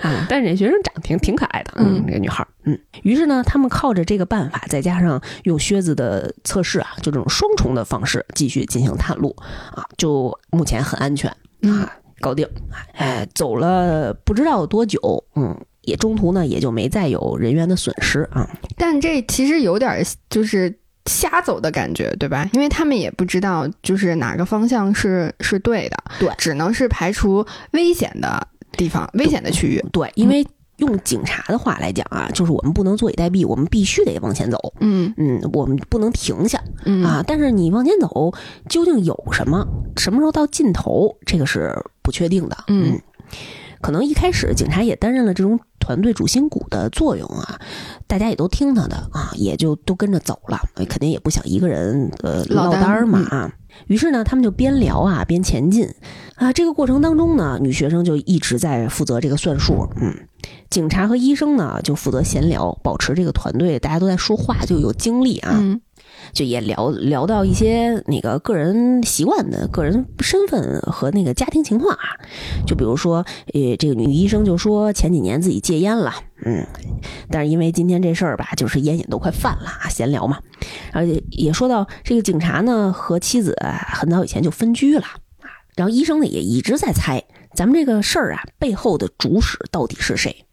[0.00, 2.78] 啊， 但是这学生长得挺挺可爱的，嗯，这个女孩，嗯。
[3.02, 9.36] 于是呢，他们靠着这个办法，再加上用靴子的测试啊，就这种双重的方式继续进行探路
[9.74, 11.30] 啊，就目前很安全
[11.62, 12.48] 啊，搞定。
[12.94, 14.98] 哎，走了不知道多久，
[15.34, 18.48] 嗯，也中途呢也就没再有人员的损失啊。
[18.78, 20.80] 但这其实有点就是。
[21.06, 22.48] 瞎走的感觉，对吧？
[22.52, 29.84] 因为他们也不知道，就是哪个方向是是对的，对，只能是排除危险的地方、危险的区域。
[29.92, 30.46] 对，因为
[30.78, 34.74] 用警察的话来讲啊，就是我们不能坐以待毙，我们必须得往前走。
[34.80, 36.62] 嗯嗯，我们不能停下
[37.04, 37.24] 啊。
[37.26, 38.32] 但是你往前走，
[38.68, 39.66] 究竟有什么？
[39.96, 41.16] 什么时候到尽头？
[41.24, 42.56] 这个是不确定的。
[42.68, 43.00] 嗯。
[43.86, 47.60] 可能一开始警察也担任了这种团队主心骨的作用啊，
[48.08, 53.52] 大家也都听他的啊，也就都跟着走了，肯定也不想一个人呃落单嘛啊。
[53.86, 55.88] 于是呢，他们就边聊啊边前进
[56.34, 56.52] 啊。
[56.52, 60.12] 这个过程当中呢，女学生就一直在负责这个算数，嗯，
[60.68, 65.62] 警察和医生呢就负责闲聊，保持这个团队大家都在说话就有精力啊。
[66.32, 72.16] 就也聊聊到一些那个个人习惯的个人身份和那个家庭情况啊，
[72.66, 76.12] 就比如说，呃，这个女医生就说前几年自己戒烟了，
[76.44, 76.66] 嗯，
[77.30, 80.38] 但是因为今天这事儿吧，就是烟瘾都快犯了啊，闲聊嘛，
[80.92, 83.56] 而且也说到这个警察呢和妻子
[83.92, 85.02] 很早以前就分居了
[85.40, 87.22] 啊，然后医生呢也一直在猜
[87.54, 90.45] 咱们这个事儿啊背后的主使到底是谁。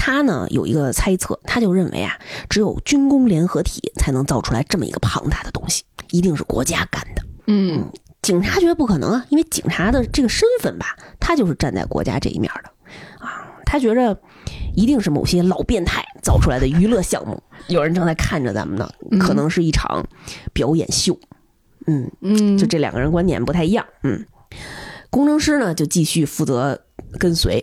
[0.00, 2.16] 他呢有一个猜测，他就认为啊，
[2.48, 5.82] 只有军工联合体才能造出来这么一个庞大的东西，
[6.12, 7.22] 一定是国家干的。
[7.48, 7.90] 嗯，
[8.22, 12.70] 警察觉得不可能啊，因为警察的这个身份吧，他就是站在国家这一面的
[13.18, 13.44] 啊。
[13.66, 14.18] 他觉着
[14.74, 18.88] 一定是某些老变态造出来的娱乐项目，有人正在看着咱们呢，
[19.20, 20.06] 可能是一场
[20.54, 21.18] 表演秀。
[21.86, 23.84] 嗯嗯，就这两个人观点不太一样。
[24.04, 24.24] 嗯，
[25.10, 26.80] 工程师呢就继续负责
[27.18, 27.62] 跟随，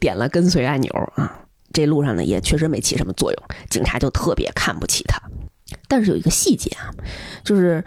[0.00, 1.40] 点了跟随按钮啊。
[1.72, 5.20] 这路上呢也确实没起什么作用，警察就特别看不起他。
[5.88, 6.92] 但是有一个细节啊，
[7.42, 7.84] 就是，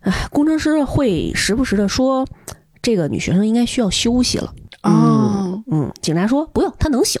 [0.00, 2.26] 哎，工程师会时不时的说，
[2.82, 4.54] 这个女学生应该需要休息了。
[4.82, 7.20] 哦，嗯，警察说不用，她能醒。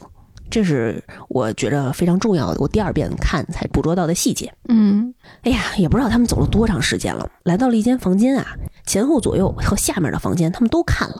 [0.50, 4.52] 这是我觉着非常重要的，我第二遍看才捕捉到的细节。
[4.68, 8.46] 嗯，哎呀，也不知道他们走了多长时间了，来到了一间房间啊，
[8.86, 11.16] 前后左右和下面的房间他们都看了，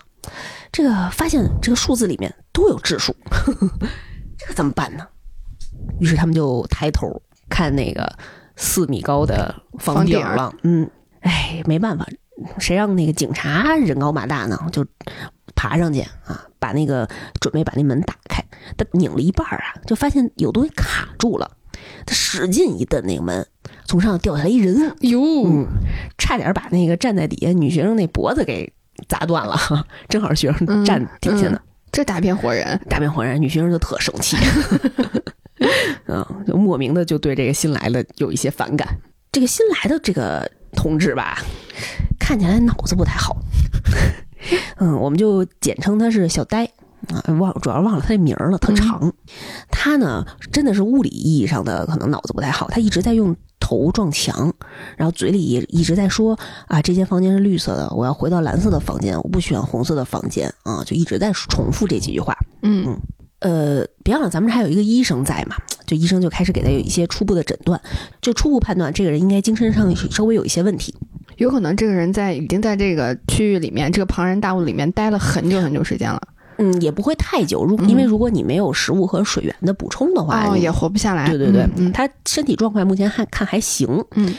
[0.71, 3.17] 这个发现这个数字里面都有质数。
[4.47, 5.07] 这怎么办呢？
[6.01, 8.17] 于是他们就抬头看那个
[8.57, 10.55] 四米高的房顶了。
[10.63, 10.89] 嗯，
[11.21, 12.07] 哎，没办法，
[12.59, 14.59] 谁让那个警察人高马大呢？
[14.71, 14.87] 就
[15.55, 17.09] 爬上去啊，把那个
[17.41, 18.45] 准备把那门打开。
[18.77, 21.51] 他拧了一半啊，就发现有东西卡住了。
[22.07, 23.47] 他使劲一蹬那个门，
[23.85, 25.67] 从上掉下来一人，哟，
[26.17, 28.73] 差点把那个站在底下女学生那脖子给
[29.09, 29.59] 砸断了。
[30.09, 31.61] 正好学生站底下呢。
[31.95, 34.37] 这大变活人，大变活人，女学生就特生气，
[36.07, 38.99] 嗯，就莫名的就对这个新来的有一些反感。
[39.31, 41.39] 这个新来的这个同志吧，
[42.19, 43.37] 看起来脑子不太好，
[44.79, 46.65] 嗯，我们就简称他是小呆
[47.09, 49.13] 啊，忘主要忘了他的名了，特长。
[49.71, 53.37] 他呢，真的是物理意义上的可能脑子不太好，他一直在用。
[53.65, 54.53] 头撞墙，
[54.99, 62.37] 然后嘴里也一直在说啊，这间房间是绿色的，我要回到蓝色的房间，我不喜欢红色的房间啊，就一直在重复这几句话。
[62.61, 63.01] 嗯嗯，
[63.41, 67.81] 呃，别忘了咱们这还有一个医生在嘛，就医生就开始给他有一些初步的诊断，
[68.21, 70.95] 就初步判断这个人应该精神上稍微有一些问题，
[71.39, 76.21] 有可能这个人在已经在这个区域里面，这个庞然大物里面待了很久很久时间了。
[76.59, 77.65] 嗯，也不会太久。
[77.65, 81.29] 如因为如果你没有食物和水源的补充的话，也活不下来。
[81.29, 84.05] 对对对，他身体状况目前还看还行。
[84.15, 84.35] 嗯，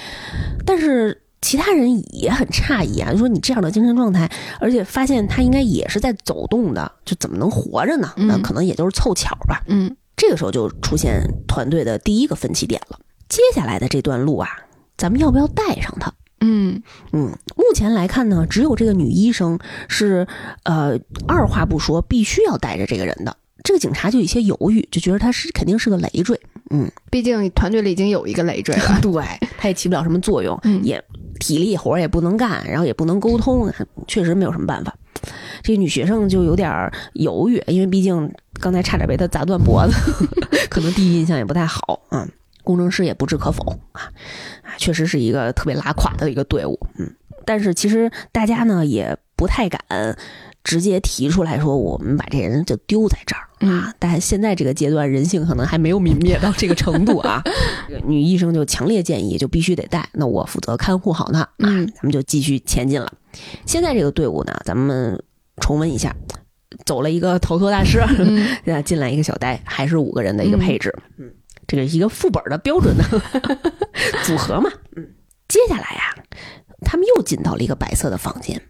[0.65, 8.11] 但是其他人也很诧异啊，就说你这样的精神状态，而且发现他应该也是在走动的，就怎么能活着呢？
[8.15, 9.61] 那可能也就是凑巧吧。
[9.67, 12.99] 嗯，这个时候就出现团队的第一个分歧点了。
[13.27, 14.49] 接下来的这段路啊，
[14.97, 16.11] 咱们要不要带上他？
[16.47, 20.27] 嗯嗯，目前来看呢，只有这个女医生是
[20.63, 20.95] 呃
[21.27, 23.35] 二话不说，必须要带着这个人的。
[23.63, 26.39] 这个警察就有些犹豫，就觉得他是肯定是个累赘。
[26.69, 29.11] 嗯，毕竟团队里已经有一个累赘了， 对
[29.57, 31.03] 他也起不了什么作用，也
[31.39, 33.71] 体力活也不能干，然后也不能沟通，
[34.07, 34.95] 确实没有什么办法。
[35.63, 39.95] 这个女学生就有点犹豫，因为毕竟刚才差点被他砸断脖子，
[40.69, 42.01] 可能第一印象也不太好。
[42.11, 42.29] 嗯。
[42.65, 44.11] 工程师也不置可否啊，
[44.77, 49.79] 确实是一个特别拉垮的一个队伍，嗯，但是其实大家呢也不太敢
[50.63, 53.93] 直接提出来说，我们把这人就丢在这儿啊！
[53.99, 57.43] 但现在这个阶段，人性可能还没有泯灭到这个程度啊。
[58.07, 60.09] 女医生就强烈建议，就必须得带。
[60.13, 61.41] 那我负责看护好他。
[61.41, 63.13] 啊，咱们就继续前进了。
[63.67, 65.21] 现在这个队伍呢，咱们
[65.61, 66.15] 重温一下，
[66.83, 70.91] 走了一个逃脱大师，啊， 进来一个小呆，还是五个人的一个配置。
[71.19, 71.31] 嗯，
[71.67, 73.03] 这个一个副本的标准的
[74.23, 74.69] 组合嘛。
[74.95, 75.07] 嗯，
[75.47, 76.15] 接下来呀，
[76.81, 78.61] 他们又进到了一个白色的房间。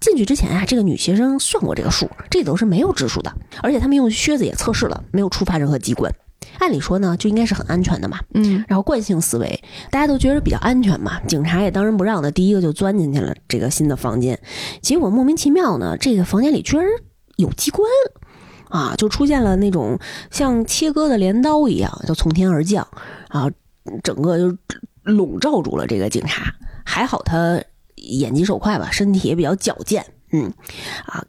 [0.00, 6.12] 进去之前啊，这个女学生算过这个数，这里头是没有质数的，而且他们用靴子也测试了，没有触发任何机关。
[6.58, 8.20] 按理说呢，就应该是很安全的嘛。
[8.34, 14.38] 嗯，然后惯性思维，大家都觉得比较安全嘛，警察也当仁不让的，第一个就钻进去了这个新的房间。
[14.80, 16.86] 结果莫名其妙呢，这个房间里居然
[17.36, 17.88] 有机关
[18.76, 19.98] 啊，就出现了那种
[20.30, 22.86] 像切割的镰刀一样，就从天而降
[23.28, 23.48] 啊，
[24.02, 24.56] 整个就
[25.04, 26.52] 笼罩住了这个警察。
[26.84, 27.62] 还好他。
[27.96, 30.52] 眼疾手快吧，身体也比较矫健，嗯，
[31.06, 31.24] 啊，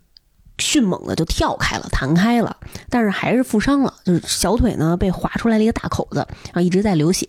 [0.57, 2.57] 迅猛的就跳开了，弹开了，
[2.89, 7.25] 但是还是负伤了，就是小腿呢被划出来了一个大口子，然后一直在流血，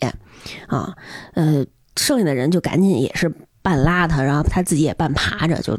[0.67, 0.97] 啊，
[1.35, 1.65] 呃，
[1.97, 5.79] 剩下的人就赶紧也是半拉他，然后他自己也半爬着，就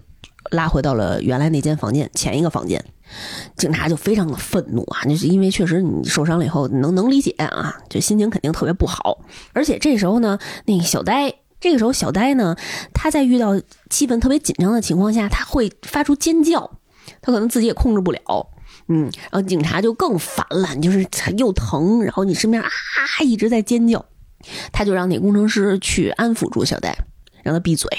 [0.52, 2.84] 拉回到了原来那间房间前一个房间。
[3.56, 9.20] 警察就非常的愤怒啊，就是因为确实你受伤了以后能能理解啊，就心情肯定特别不好，
[9.54, 11.34] 而且这时候呢，那个小呆。
[11.60, 12.56] 这个时候，小呆呢，
[12.94, 16.70] 他在遇到气氛特别紧张的情况下，他会发出尖叫，
[17.20, 18.20] 他可能自己也控制不了，
[18.90, 21.04] 嗯，然后警察就更烦了，就是
[21.36, 22.70] 又疼，然后你身边啊
[23.24, 24.06] 一直在尖叫，
[24.72, 26.96] 他就让那工程师去安抚住小呆，
[27.42, 27.90] 让他闭嘴，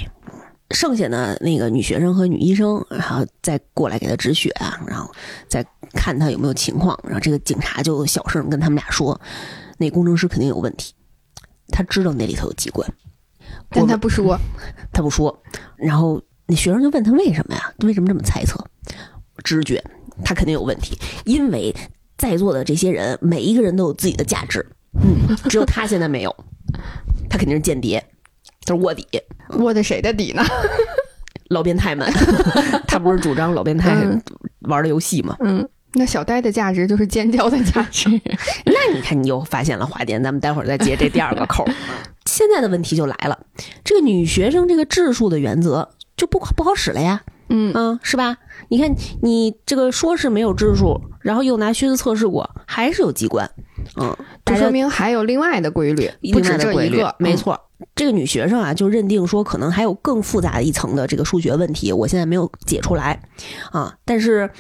[0.75, 5.11] 剩下的那个女学生和女医生，然后再过来给他止血啊，然后
[5.49, 9.19] 再看他有没有情况，然后这个警察就小声跟他们俩说，
[9.79, 10.93] 那工程师肯定有问题，
[11.69, 12.89] 他知道那里头有机关。
[13.71, 14.39] 但他不说，
[14.93, 15.43] 他不说。
[15.77, 17.73] 然后那学生就问他为什么呀？
[17.79, 18.63] 为什么这么猜测？
[19.45, 19.83] 直觉，
[20.25, 20.99] 他肯定有问题。
[21.25, 21.75] 因为
[22.17, 24.65] 在座的这些人，每一个人都有自己的价值。
[25.01, 26.37] 嗯，只有他现在没有。
[27.31, 28.05] 他肯定是间谍，
[28.69, 29.07] 他是卧底。
[29.59, 30.43] 卧的谁的底呢？
[31.49, 32.07] 老变态们。
[32.87, 33.97] 他不是主张老变态
[34.61, 35.37] 玩的游戏吗？
[35.41, 35.67] 嗯。
[35.95, 38.11] 那小呆的价值就是尖叫的价值。
[38.67, 40.23] 那你看，你又发现了花点。
[40.23, 41.65] 咱们待会儿再接这第二个扣。
[42.27, 43.39] 现在的问题就来了，
[43.83, 47.23] 这个女学生这个质数的原则就不不好使了呀。
[47.49, 48.37] 嗯嗯，是吧？
[48.69, 53.51] 你看你这个说是没有质数，然后又拿靴子测试过，还是有机关。
[53.99, 57.15] 嗯，这说明还有另外的规律，不止这一个。
[57.19, 57.59] 没错，
[57.95, 63.21] 这个女学生啊，就认定说可能还有更复杂的一层的这个数学问题，我现在没有解出来
[63.73, 64.51] 啊，但是。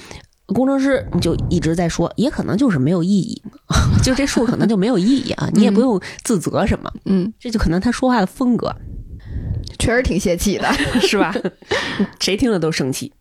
[0.54, 3.42] 工程师你就一直在说，也可能就是没有意义，
[4.02, 8.74] 就这数可能就没有意义啊，你也不用自责什么，嗯，这就可能他说话的风格，
[9.78, 10.66] 确实挺泄气的，
[11.06, 11.34] 是吧？
[12.18, 13.12] 谁听了都生气，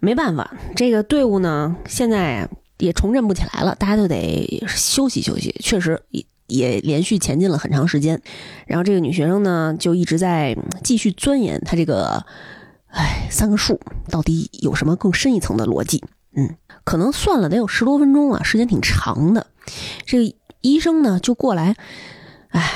[0.00, 6.02] 没办法，这个队伍呢现在也重振不起来了，大家都得休息休息，确实
[6.52, 8.20] 也连续前进了很长时间，
[8.66, 12.24] 然后这个女学生呢就一直在继续钻研她这个，
[12.88, 16.04] 哎，三个数到底有什么更深一层的逻辑。
[16.34, 19.46] 嗯，可能算了得有十多分钟啊，时间挺长的。
[20.06, 21.76] 这个医生呢就过来，
[22.48, 22.70] 哎，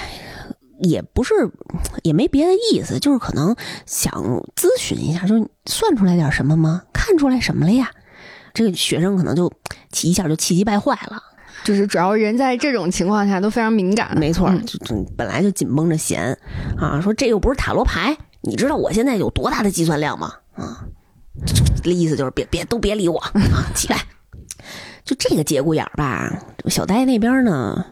[0.81, 1.35] 也不是，
[2.03, 4.13] 也没别的意思，就是可能想
[4.55, 6.83] 咨询一下，就算出来点什么吗？
[6.93, 7.91] 看出来什么了呀？
[8.53, 9.53] 这个学生可能就
[10.03, 11.23] 一下就气急败坏了，
[11.67, 14.79] 就是主要人在这种情况下都非常敏感，没错，就
[15.17, 16.39] 本来就紧绷着弦
[16.79, 20.33] 啊，说这又不是塔罗牌，你知道我现在有多大的计算量吗？
[20.55, 20.87] 啊。
[21.83, 23.35] 这意思就是别别都别理我啊！
[23.75, 23.99] 起来，
[25.05, 26.33] 就这个节骨眼儿吧。
[26.67, 27.85] 小呆那边呢，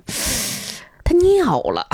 [1.03, 1.85] 他尿了，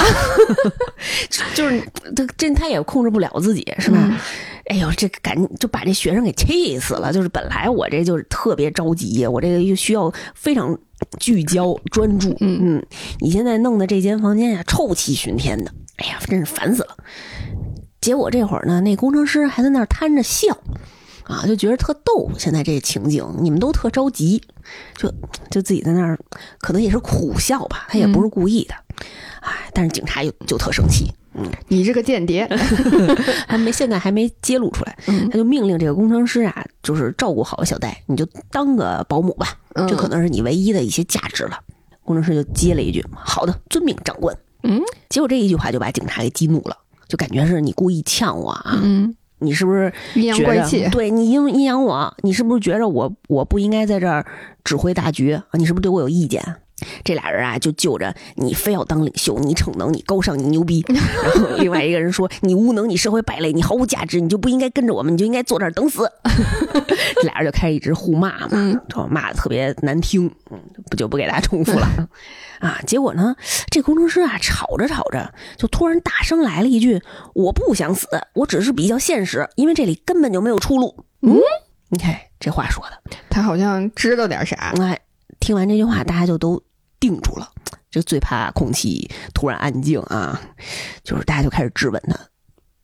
[1.54, 1.80] 就是
[2.14, 4.20] 他这他也控制不了自己，是吧？
[4.66, 7.10] 哎呦，这赶紧就把这学生给气死了。
[7.10, 10.78] 就是本来我这就是特别着急，我这个又需要非常
[11.18, 12.36] 聚焦专注。
[12.40, 12.86] 嗯嗯，
[13.18, 16.96] 你现在弄的这间房间呀，臭气熏天的，哎呀，真是烦死了。
[18.00, 20.56] 结果这会儿呢，那工程师还在那儿摊着笑。
[21.24, 22.28] 啊，就觉得特逗。
[22.36, 24.42] 现在这情景，你们都特着急，
[24.96, 25.08] 就
[25.48, 26.18] 就自己在那儿，
[26.58, 27.86] 可能也是苦笑吧。
[27.88, 28.74] 他也不是故意的，
[29.40, 31.12] 哎，但是警察又就特生气。
[31.34, 32.48] 嗯，你这个间谍，
[33.46, 34.96] 还没现在还没揭露出来。
[35.04, 39.56] 他就命令这个工程师啊，就是照顾好小戴，你就当个保姆吧。
[39.88, 41.58] 这可能是你唯一的一些价值了。
[42.02, 46.76] 工程师就接了一句：“好的，遵命，长官。”嗯，结果这一句话就把警察给激怒了，
[47.08, 48.80] 就感觉是你故意呛我啊。
[48.82, 49.14] 嗯。
[49.42, 50.86] 你是不是阴阳怪气？
[50.90, 54.26] 对你阴阴阳我，你是不是觉着我我不应该在这儿
[54.62, 55.42] 指挥大局啊？
[55.52, 56.44] 你是不是对我有意见
[57.04, 60.84] 这俩人啊就就着你非要当领袖，你逞能，你高尚，你牛逼。
[60.88, 61.02] 然
[61.34, 66.10] 后另外一个人说 你无能，你社会败类，你毫无价值，你就不应该跟着我们，你就应该坐这儿等死。
[67.16, 70.58] 这俩人就开始一直互骂嘛，骂的特别难听，嗯，
[70.90, 72.08] 不就不给大家重复了
[72.60, 72.80] 啊。
[72.86, 73.34] 结果呢，
[73.70, 77.02] 这工程师啊吵着吵着，就突然大声来了一句
[77.34, 81.38] ：“我不想死，我只是比较现实，因为这里根本就没有出路。”嗯，
[81.88, 84.72] 你看这话说的，他好像知道点啥。
[84.80, 84.98] 哎，
[85.38, 86.62] 听完这句话，大家就都。
[87.00, 87.50] 定住了，
[87.90, 90.40] 就最怕空气突然安静啊！
[91.02, 92.16] 就是大家就开始质问他：“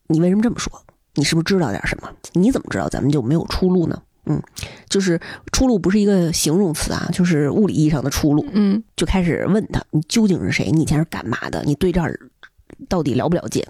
[0.09, 0.83] 你为什么这么说？
[1.13, 2.09] 你是不是知道点什么？
[2.33, 4.43] 你怎么知道咱们就没有出路呢？”嗯，
[4.89, 5.17] 就是
[5.53, 8.45] 出路不是一个形容词啊，就是物理意义上的出路。
[8.51, 10.69] 嗯，就开始问他：“你究竟是谁？
[10.71, 11.63] 你以前是干嘛的？
[11.63, 12.19] 你对这儿
[12.89, 13.65] 到底了不了解？”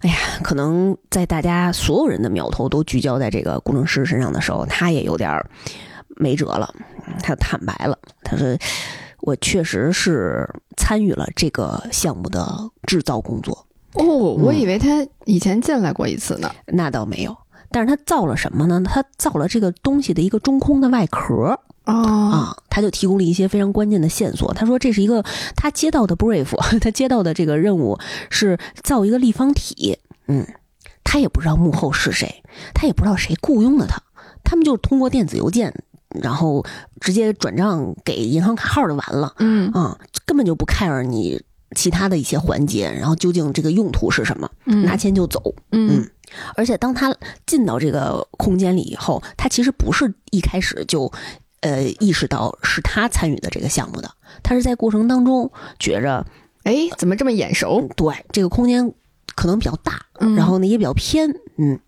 [0.00, 5.40] 哎呀，可能在大家所有人的苗头都聚焦在这个工程师身上的时候，他也有点
[6.16, 6.74] 没辙了。
[7.22, 8.58] 他坦白了，他说。
[9.22, 16.50] 我确实是参与了这个项目的制造工作哦，我以为他以前进来过一次呢。
[16.66, 17.36] 那倒没有，
[17.70, 18.80] 但是他造了什么呢？
[18.84, 24.54] 他造了这个东西的一个中空的外壳啊，他就提供了一些非常关键的线索。
[24.54, 25.24] 他说这是一个
[25.56, 27.98] 他接到的 brief， 他接到的这个任务
[28.30, 29.98] 是造一个立方体。
[30.28, 30.46] 嗯，
[31.02, 32.42] 他也不知道幕后是谁，
[32.74, 34.00] 他也不知道谁雇佣了他，
[34.44, 35.74] 他们就通过电子邮件。
[36.20, 36.64] 然后
[37.00, 41.40] 直接转账给银行卡号就完了，嗯啊，根本就不 care 你
[41.76, 46.08] 其他的一些环节，然后究竟这个用途是什么，拿钱就走，嗯，
[46.56, 47.14] 而且当他
[47.46, 51.12] 进到这个空间里以后，他其实不是一开始就
[51.60, 54.10] 呃意识到是他参与的这个项目的，
[54.42, 56.26] 他是在过程当中觉着，
[56.64, 57.88] 哎，怎么这么眼熟？
[57.96, 58.92] 对，这个空间。
[59.36, 60.04] 可能比较大，
[60.36, 61.78] 然后呢也比较偏，嗯，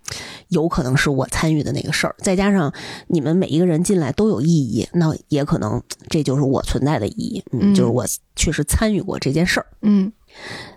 [0.48, 2.72] 有可能是我参与的那个事儿，再加上
[3.06, 8.04] 你们每一个人进来都有意义，那也可能这就是我存在的意义，嗯，就是我
[8.36, 10.12] 确实参与过这件事儿，嗯，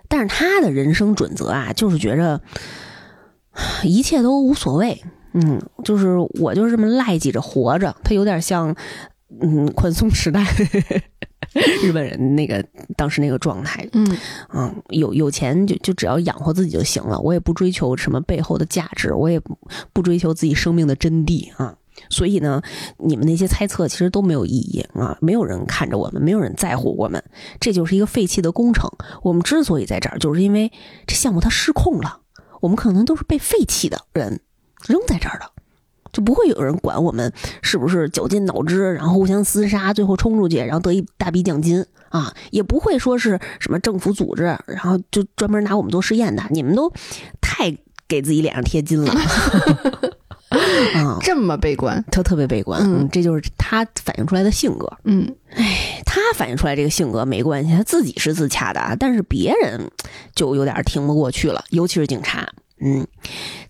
[0.08, 2.40] 但是他的人生准则啊，就是觉着
[3.82, 5.02] 一切都无所谓，
[5.34, 8.74] 嗯，就是我就是这么赖叽着活着，他有点像。
[9.40, 10.44] 嗯，宽松时代，
[11.82, 12.64] 日本人那个
[12.96, 14.16] 当时那个状态，嗯
[14.54, 19.40] 嗯，有有钱就就只要养活自己就行了，我也不追求什么背后的价值，我也
[19.92, 21.76] 不追求自己生命的真谛啊。
[22.10, 22.62] 所以呢，
[22.98, 27.24] 你们那些猜测其实都没有意义啊，没有人看着我们，没有人在乎我们，
[27.58, 28.90] 这就是一个废弃的工程。
[29.22, 30.70] 我们之所以在这儿，就是因为
[31.06, 32.20] 这项目它失控了，
[32.60, 34.40] 我们可能都是被废弃的人
[34.86, 35.50] 扔在这儿的。
[36.16, 42.32] 就不会有人管我们是不是绞尽脑汁，然后互相厮杀，最后冲出去，然后得一大笔奖金啊！
[42.50, 46.42] 也不会说是什么政府组织，然后就专门拿我们做实验的。
[46.48, 46.90] 你们都
[47.42, 47.76] 太
[48.08, 49.12] 给自己脸上贴金了
[50.94, 51.18] 啊！
[51.20, 52.80] 这么悲观，他特别悲观。
[52.82, 54.90] 嗯，这就是他反映出来的性格。
[55.04, 59.90] 嗯，哎，他反映出来这个性格没关系，他自己是自洽的，但是别人
[60.34, 62.48] 就有点听不过去了，尤其是警察。
[62.78, 63.06] 嗯，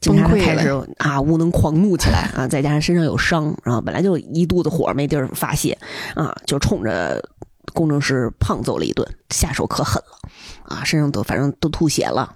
[0.00, 5.78] 警察开始啊无能狂怒起来啊，再加上身上有伤，然后本来就一肚子火没地儿发泄
[6.14, 7.22] 啊，就冲着
[7.72, 10.28] 工程师胖揍了一顿，下手可狠了
[10.64, 12.34] 啊，身上都反正都吐血了。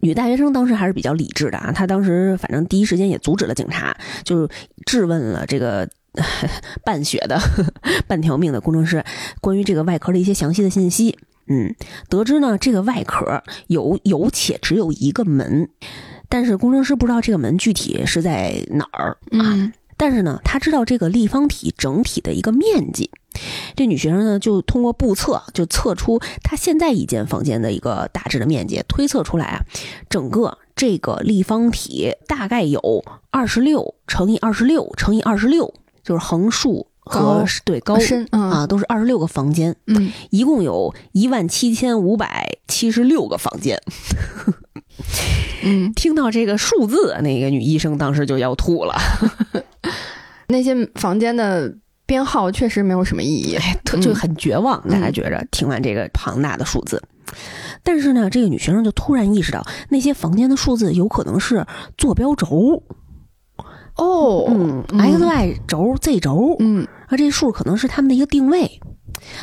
[0.00, 4.48] 女大学生当时还是比较理智的啊，她当时反正第一时间也阻止了警察，就是
[4.86, 5.88] 质问了这个
[6.84, 7.36] 半血的
[8.06, 9.04] 半条命的工程师
[9.40, 11.18] 关于这个外壳的一些详细的信息。
[11.48, 11.74] 嗯，
[12.08, 15.68] 得知呢这个外壳有有且只有一个门。
[16.32, 19.70] 但是工程师不知道这个门具体是在哪儿啊？
[19.98, 23.10] 但是呢，他知道这个立方体整体的一个面积。
[23.76, 29.60] 这女学生呢，就通过步测，就测出她现在一间房间的一个大致的面积，推测出来啊，
[30.08, 39.76] 整个这个立方体大概有二十六乘以二十六乘以二十六，就是横竖和对高深啊，都是二十六个房间。
[39.86, 43.80] 嗯，一共有一万七千五百七十六个房间。
[45.64, 48.94] 嗯，听到这个数字，那个女医生当时就要吐了。
[50.48, 51.72] 那些房间的
[52.04, 53.56] 编号确实没有什么意义，
[54.00, 54.86] 就很绝望。
[54.88, 57.02] 大家觉着听完这个庞大的数字，
[57.82, 61.66] 但是呢，这个女学生就突然意识到，那些房间的数字有可能是
[61.96, 62.82] 坐标轴。
[63.96, 68.80] 哦，嗯，x y 轴、z 轴，嗯，啊，这数可能是他们的一个定位。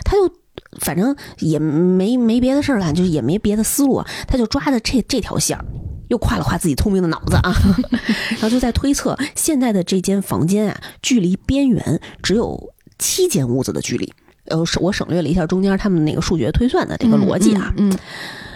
[0.03, 0.33] 她就。
[0.79, 5.65] 反正也没没别的事儿了，就是也没别的思路，他就抓的这这条线儿
[6.09, 7.53] 又夸了夸自己聪明的脑子啊，
[8.31, 14.11] 然后就在推测现在的这间房间啊，距离边缘只有七间屋子的距离。
[14.45, 17.95] 呃，我省略了一下中间他们那个数学推算的这个逻辑啊，嗯，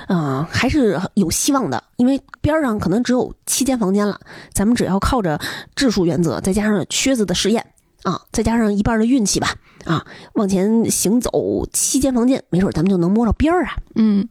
[0.08, 4.20] 啊，还是有希望的，因为边上可能只有七间房间了，
[4.52, 5.40] 咱们只要靠着
[5.76, 7.64] 质数原则，再加上靴子的实验。
[8.02, 9.56] 啊，再加上一半的运气吧，
[9.86, 13.76] 啊，往前行走七间房间，没准咱们就能摸着边儿啊。
[13.96, 14.28] 嗯，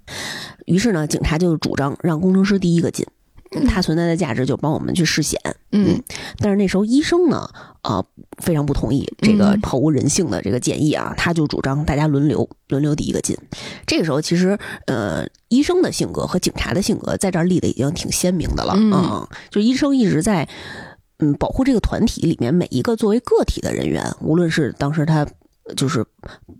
[0.67, 3.07] 于是呢，警察就主张让工程师第一个进，
[3.69, 5.39] 他存在的价值就帮我们去试险。
[5.73, 6.03] 嗯，
[6.39, 7.49] 但是那时候医生呢，
[7.83, 8.05] 啊，
[8.43, 13.37] 非常不同意这个毫无人性的这个建议啊，他就主张大家轮流轮流第一个进。
[13.87, 20.49] 这个时候其实，呃，医生的性格和警察的性格在这儿立的已经挺鲜明的了啊，就医生一直在。
[21.19, 25.25] 嗯，保护这个团体里面每一个作为个体的人员，无论是当时他
[25.77, 26.05] 就是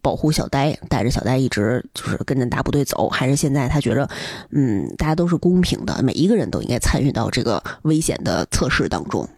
[0.01, 4.09] 保护小呆，带着小呆一直就是跟着大部队走，还是现在他觉着，
[4.51, 9.29] 嗯，大家都是公平的，每一个人都应该参与到这个危险的测试当中。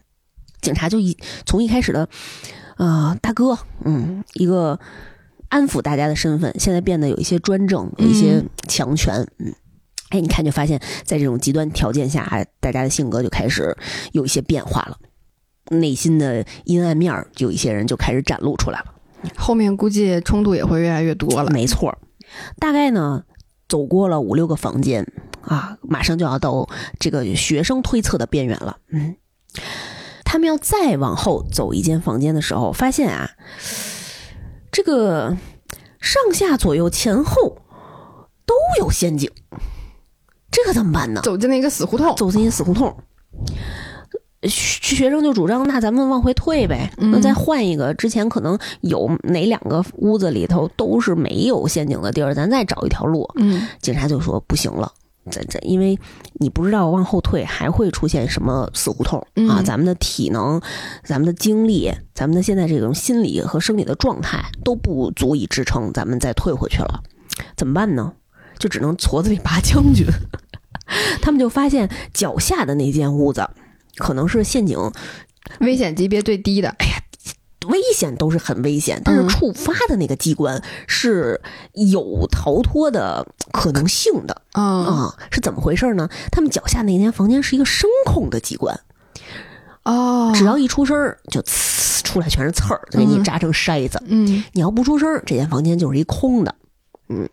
[0.60, 2.08] 警察就一从一开始的
[2.76, 4.78] 啊大哥，嗯，一个
[5.48, 9.54] 安抚大家的身份，现在变得有一些专政，有一些强权，嗯。
[10.10, 13.76] 哎，你看，就发现，在这种极端条件下，大家的性格就开始
[14.12, 14.96] 有一些变化了，
[15.70, 18.93] 内心的阴暗面就有一些人就开始展露出来了。
[19.36, 21.50] 后面估计冲突也会越来越多了。
[21.50, 21.96] 没错，
[22.58, 23.24] 大概呢，
[23.68, 25.06] 走过了五六个房间
[25.42, 26.68] 啊，马上就要到
[26.98, 28.78] 这个学生推测的边缘了。
[28.90, 29.16] 嗯，
[30.24, 33.30] 他们要再往后走一间房间的时候，发现啊，
[34.72, 35.36] 这个
[36.00, 37.58] 上下左右前后
[38.46, 39.30] 都有陷阱。
[40.50, 41.20] 这可怎么办呢？
[41.22, 42.96] 走进了一个死胡同，走进一个死胡同。
[44.48, 47.92] 学生就主张，那咱们往回退呗，那再换一个。
[47.94, 53.28] 之前可能有哪两个屋子里头都是没有陷阱的地儿，咱再找一条路。
[53.36, 54.92] 嗯，警察就说不行了，
[55.30, 55.98] 咱咱因为
[56.34, 59.18] 你不知道往后退还会出现什么死胡同
[59.48, 60.60] 啊，咱们的体能、
[61.02, 67.02] 咱们的精力、咱们的现在这种心理和生理的状态都不足以支撑咱们再退回去了，
[67.56, 68.12] 怎么办呢？
[68.58, 70.06] 就只能矬子里拔将军。
[71.20, 73.48] 他们就发现脚下的那间屋子，
[73.96, 74.78] 可能是陷阱，
[75.60, 76.68] 危险级别最低的。
[76.78, 77.02] 哎呀，
[77.68, 81.40] 危险都是很危险，但是触发的那个机关是
[81.72, 84.42] 有逃脱的可能性的。
[84.52, 86.08] 啊，是怎么回事呢？
[86.30, 88.78] 他们脚下那间房间是一个声控的机关。
[89.84, 94.02] 哦，只要一出声儿就呲出来全是刺儿，就给你扎成筛子。
[94.06, 96.54] 嗯，你要不出声这间房间就是一空的。
[97.08, 97.28] 嗯，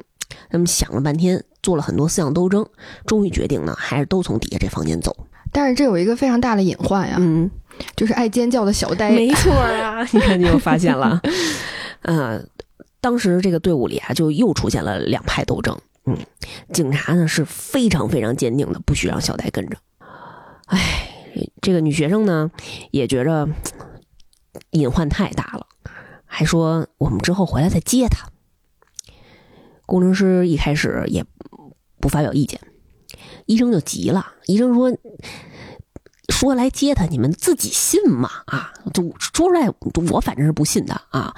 [0.49, 1.43] 他们想了半天。
[1.63, 2.65] 做了很多思想斗争，
[3.05, 5.15] 终于决定呢，还是都从底下这房间走。
[5.51, 7.49] 但是这有一个非常大的隐患呀，嗯，
[7.95, 9.11] 就是爱尖叫的小呆。
[9.11, 11.21] 没错啊， 你看你又发现了。
[12.03, 12.41] 呃，
[12.99, 15.77] 当时这个队伍里啊，就又出现了两派斗争。
[16.05, 16.17] 嗯，
[16.73, 19.77] 警察呢是非常非常坚定的，不许让小呆跟着。
[20.65, 21.09] 哎，
[21.61, 22.49] 这个女学生呢
[22.89, 23.47] 也觉着
[24.71, 25.67] 隐患太大了，
[26.25, 28.27] 还说我们之后回来再接他。
[29.85, 31.25] 工程师一开始也
[31.99, 32.59] 不发表意见，
[33.51, 34.25] 医生就急了。
[34.45, 34.89] 医生说
[36.31, 38.29] ：“说来接他，你们自己信吗？
[38.45, 39.69] 啊，就说出来，
[40.11, 41.35] 我反正是不信的啊。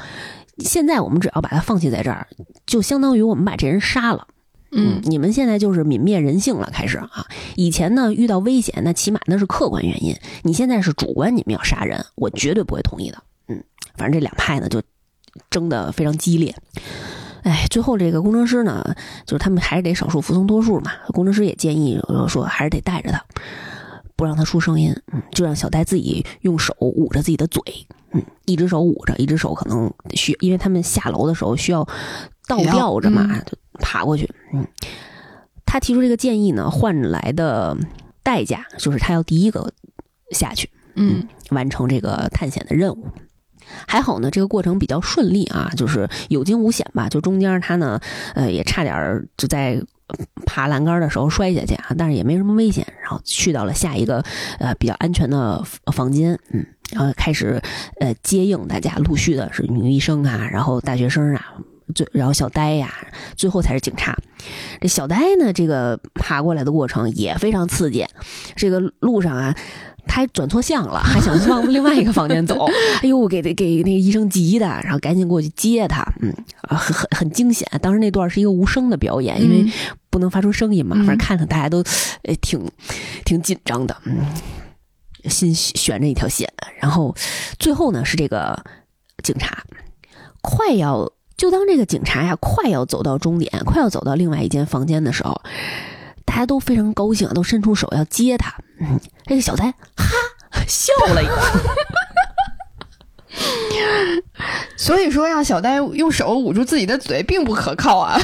[0.59, 2.28] 现在我们只要把他放弃在这儿，
[2.68, 4.28] 就相当于我们把这人杀了。
[4.72, 7.26] 嗯，你们现在就是泯灭人性了，开始啊。
[7.55, 10.16] 以前呢，遇到危险，那起码那是客观原因。
[10.43, 13.18] 你现在是主观，你们要杀人，我绝对不会同意的。
[13.47, 13.64] 嗯，
[13.97, 14.82] 反正这两派呢，就
[15.49, 16.55] 争得非常激烈。”
[17.44, 20.91] 哎，最后这个工程师呢，就是他们还是得少数服从多数嘛。
[21.08, 23.24] 工程师也建议说，还是得带着他，
[24.16, 27.62] 不让他出声音，嗯，就让小戴自己用手捂着自己的嘴，
[28.12, 31.88] 嗯，一只手捂着，一只手可能需，因为他们下楼的时候需要
[32.48, 34.30] 倒吊着嘛，就爬过去。
[34.54, 34.66] 嗯，
[35.66, 37.76] 他提出这个建议呢，换来的
[38.24, 39.74] 代价就是他要第一个
[40.32, 43.06] 下去，嗯，完成这个探险的任务。
[43.88, 47.07] 还好呢，这个过程比较顺利啊，就是有惊无险吧。
[47.09, 47.99] 就中间他呢，
[48.36, 49.82] 呃，也差点就在
[50.45, 52.86] 爬栏杆的时候摔下去啊，但是也没什么危险。
[53.01, 54.24] 然后去到了下一个
[54.59, 57.61] 呃比较安全的房间，嗯，然后开始
[57.99, 61.53] 呃接应大家，陆续的是女医生啊，然后大学生啊，
[61.95, 62.93] 最然后小呆呀，
[63.36, 64.17] 最后才是警察。
[64.82, 68.05] 这小呆呢，这个爬过来的过程也非常刺激，
[68.55, 69.55] 这个路上啊。
[70.06, 72.66] 他还转错向了，还想往 另外一个房间走。
[73.01, 76.04] 哎呦，给给那个医生急的，然后赶紧过去接他。
[76.22, 77.68] 嗯，很很很惊险。
[77.82, 79.66] 当时那段是一个无声的表演，因为
[80.10, 80.95] 不能发出声音嘛。
[80.97, 81.84] 反正看着大家都
[82.24, 82.64] 诶挺
[83.26, 84.26] 挺紧张的，嗯，
[85.30, 86.51] 心悬着一条线。
[86.80, 87.16] 然后
[87.58, 88.64] 最后呢，是这个
[89.24, 89.64] 警察
[90.41, 95.41] 快要就当这个警察呀快要走到终点，快要走到另外一间房间的时候。
[96.26, 98.53] 大家都非常高兴，都伸出手要接他。
[98.80, 99.65] 嗯，这个小呆
[99.95, 100.05] 哈
[100.67, 101.34] 笑了一下。
[104.78, 108.19] 所以说，让小呆用手捂住自己的嘴并不可靠啊。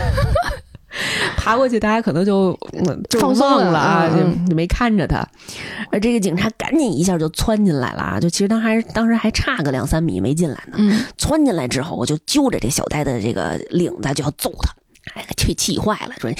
[1.37, 2.57] 爬过去，大家可能就
[3.09, 5.25] 就放松了忘了啊，嗯就没看着他。
[5.91, 10.73] 而，这个警察赶紧一下就窜进来了啊，就其实他还当时还差个两三米没进来呢。
[10.77, 14.73] 嗯，窜进来之后，我就揪着这小呆的这个领子就要揍他，
[15.13, 16.35] 哎，气气坏了，说你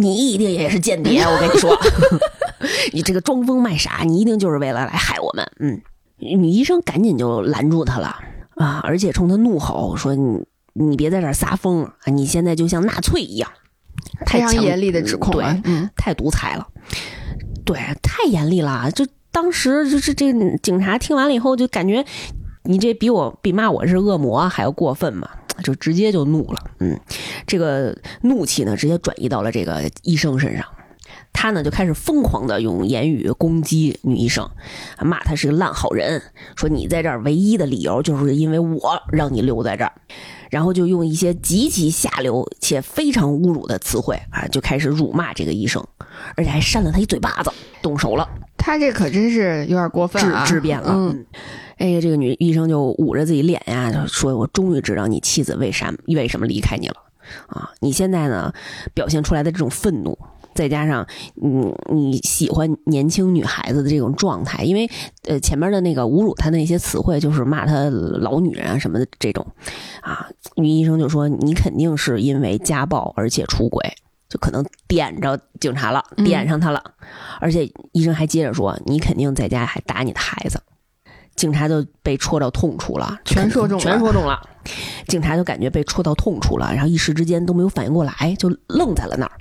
[0.00, 1.78] 你一定也是间谍，我跟你说，
[2.92, 5.46] 你这个装疯卖傻，你一定就是为了来害我们。
[5.60, 5.80] 嗯，
[6.18, 8.16] 女医生赶紧就拦住他了
[8.56, 13.50] 啊，而且冲他怒吼说你你别在这儿撒疯啊，你现在就像纳粹一样，
[14.26, 16.66] 太非常强严厉的指控对啊，嗯，太独裁了，
[17.64, 18.90] 对，太严厉了。
[18.90, 22.04] 就当时就是这个警察听完了以后，就感觉
[22.64, 25.28] 你这比我比骂我是恶魔还要过分嘛，
[25.64, 26.70] 就直接就怒了。
[26.78, 26.98] 嗯，
[27.46, 30.64] 这个怒气呢，直接转移到了这个医生身上。
[31.32, 34.48] 他呢就开始疯狂的用言语攻击女医生，
[35.00, 36.22] 骂她是个烂好人，
[36.56, 39.92] 说你在这儿唯一的理由就是因为我让你留在这儿，
[40.50, 45.84] 然后就用一些极其下流且非常侮辱的词汇啊，就开始辱骂这个医生，
[46.36, 47.50] 而且还扇了他一嘴巴子，
[47.80, 50.92] 动手了，他这可真是有点过分质啊，质变了。
[50.92, 51.24] 嗯，
[51.78, 56.96] 哎呀，这个女医生就捂着自己脸呀，就说：“我终于知道你妻子为啥为什么离开你了
[57.46, 57.70] 啊！
[57.80, 58.52] 你现在呢
[58.92, 60.18] 表现出来的这种愤怒，
[60.54, 61.06] 再加上
[61.42, 64.90] 嗯你喜欢年轻女孩子的这种状态，因为
[65.28, 69.46] 呃前面的那个侮辱她的那些词汇，就是骂她老女人啊什么的这种
[70.02, 73.94] 啊，女医生就说你肯定是因为家暴而且出轨。”
[74.30, 76.80] 就可能点着警察了，嗯点上他了，
[77.40, 80.62] 而且医生还接着说：“你肯定在家还打你的孩子。”
[81.34, 84.40] 警察就被戳到痛处了，全说中了全说中了。
[85.08, 89.32] 警察就感觉被戳到痛处了，然后一时之间都没有反应过来，就愣在了那儿。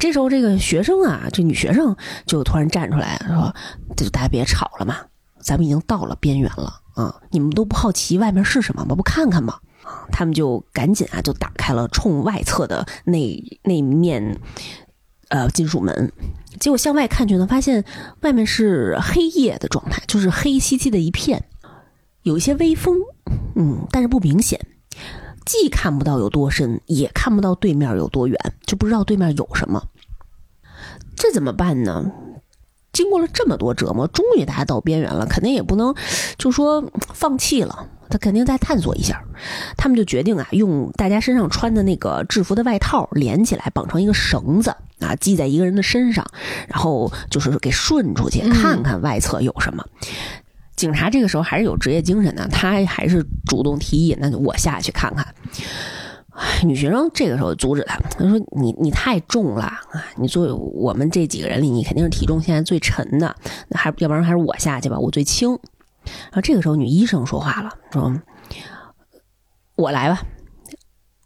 [0.00, 3.54] 这时候，这个学生啊，这女学生就突然站出来说
[3.96, 4.96] ：“就大家别吵了嘛，
[5.40, 7.14] 咱们已经到了边缘了啊！
[7.30, 8.94] 你们都不好奇外面是什么吗？
[8.94, 14.38] 不看看吗？”啊，他们就赶紧啊，就打开了冲外侧的那那面
[15.28, 16.12] 呃金属门，
[16.60, 17.82] 结果向外看去呢，发现
[18.20, 21.42] 外面是黑夜的状态，就是黑漆漆的一片，
[22.22, 22.96] 有一些微风，
[23.54, 24.60] 嗯，但是不明显，
[25.48, 29.82] 既看不到有多深，也看不到对面有多远，就不知道对面有什么。
[31.16, 32.12] 这怎么办呢？
[32.92, 35.94] 经过了这么多折磨，终于大家到边缘了，肯定也不能
[36.36, 36.84] 就说
[37.14, 39.24] 放弃了，他肯定再探索一下。
[39.78, 44.68] 他们就决定啊，用大家身上穿的那个制服的外套连起来，绑成一个绳子
[45.00, 46.26] 啊，系在一个人的身上，
[46.68, 49.82] 然后就是给顺出去，嗯看看外侧有什么。
[50.78, 55.26] 警察这个时候还是有职业精神的，他还是主动提议，那我下去看看。
[56.62, 59.80] 女学生这个时候阻止他，他说：“你你太重了啊！
[60.16, 63.34] 你作为我们这几个人里，你肯定是体重现在最沉的，
[63.66, 65.50] 那还要不然还是我下去吧，我最轻。”
[66.30, 68.14] 然后这个时候，女医生说话了，说
[69.74, 70.22] ：“我来吧，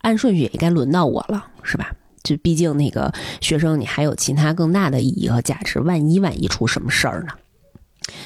[0.00, 1.94] 按顺序也该轮到我了，是吧？
[2.22, 7.34] 就毕竟那个学生，你还有其他更大的意义和价值，万一万一出什么事儿呢？”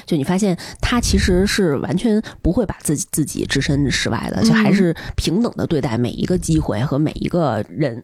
[0.07, 8.03] 就你发现他其实是完全不会把自己自己置身事外的，就还是平等的对待每一个机会和每一个人。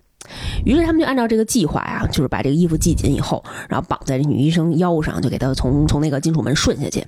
[0.66, 7.04] 于是他们就按照这个计划呀，就是把这个衣服系紧以后，然后绑在这女医生腰上，就给她从从那个金属门顺下去。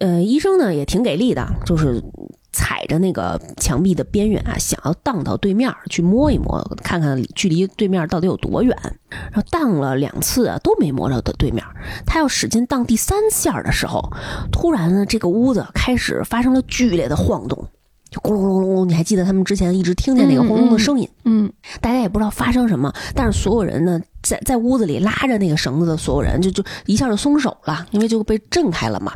[0.00, 2.02] 呃，医生呢也挺给力的，就是
[2.56, 8.74] 踩着那个墙壁的边缘啊，想要荡到对面去摸一摸，看看距离对面到底有多远。
[9.10, 11.62] 然后荡了两次啊，都没摸着的对面。
[12.06, 14.10] 他要使劲荡第三下的时候，
[14.50, 17.68] 突然呢，这个屋子开始发生了剧烈的晃动，
[18.10, 18.88] 就咕隆隆隆隆。
[18.88, 21.06] 你还记得他们之前一直听见那个轰隆的声音？
[21.24, 21.52] 嗯，
[21.82, 29.12] 大家也不知道发生什么，但是所有人呢，在在屋子里拉着那个绳子的所有人，就就一下就松手了，因为就被震开了嘛，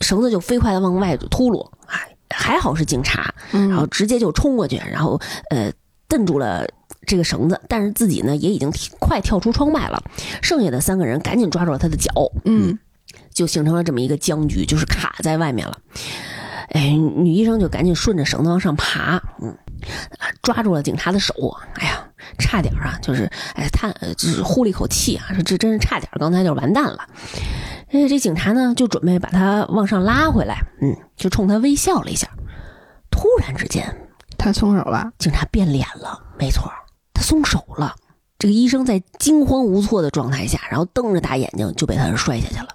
[0.00, 1.68] 绳子就飞快的往外秃噜。
[1.86, 5.20] 哎，还好是警察，嗯然后直接就冲过去，然后
[5.50, 5.72] 呃
[6.08, 6.66] 蹬住了
[7.06, 10.02] 这个绳子，但是自己呢也已经跳快跳出窗外了。
[10.42, 12.10] 剩下的三个人赶紧抓住了他的脚，
[12.44, 12.78] 嗯，
[13.32, 15.78] 就形成了这么一个僵局，就是卡在外面了。
[16.70, 19.56] 哎，女医生就赶紧顺着绳子往上爬，嗯，啊
[20.42, 21.34] 抓住了警察的手，
[21.74, 22.04] 哎呀，
[22.38, 27.06] 差点啊，就是哎，他呃就是呼了一口气啊，说这真是差点，刚才就完蛋了。
[27.90, 32.28] 哎，这警察呢就准备把他往上拉回来，嗯，就冲他微笑了一下。
[33.10, 33.84] 突然之间，
[34.36, 36.70] 他松手了，警察变脸了，没错，
[37.12, 37.94] 他松手了。
[38.38, 42.68] 这个医生在惊慌无措的状态下，然后瞪着大眼睛就被他摔下去了，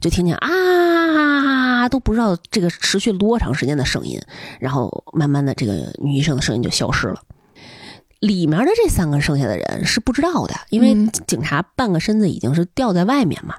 [0.00, 4.20] 就听见啊，都不知道这个持续了多长时间的声音，
[4.58, 7.20] 然后慢慢的这个女医生的声音就消失了。
[8.20, 13.56] 里面的这三个剩下的人是不知道的，因为嗯警察半个身子已经是掉在外面嘛。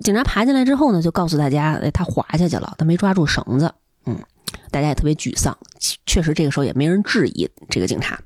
[0.00, 3.70] 警察爬进来之后呢，就告诉大家，哎，他滑下去了，他没抓住绳子。
[4.06, 4.18] 嗯，
[4.70, 5.56] 大家也特别沮丧。
[5.78, 8.18] 确确实，这个时候也没人质疑这个警察。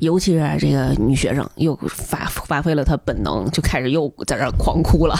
[0.00, 5.16] 尤其是这个女学生又发发挥了她本能，就开始又在这儿狂哭了。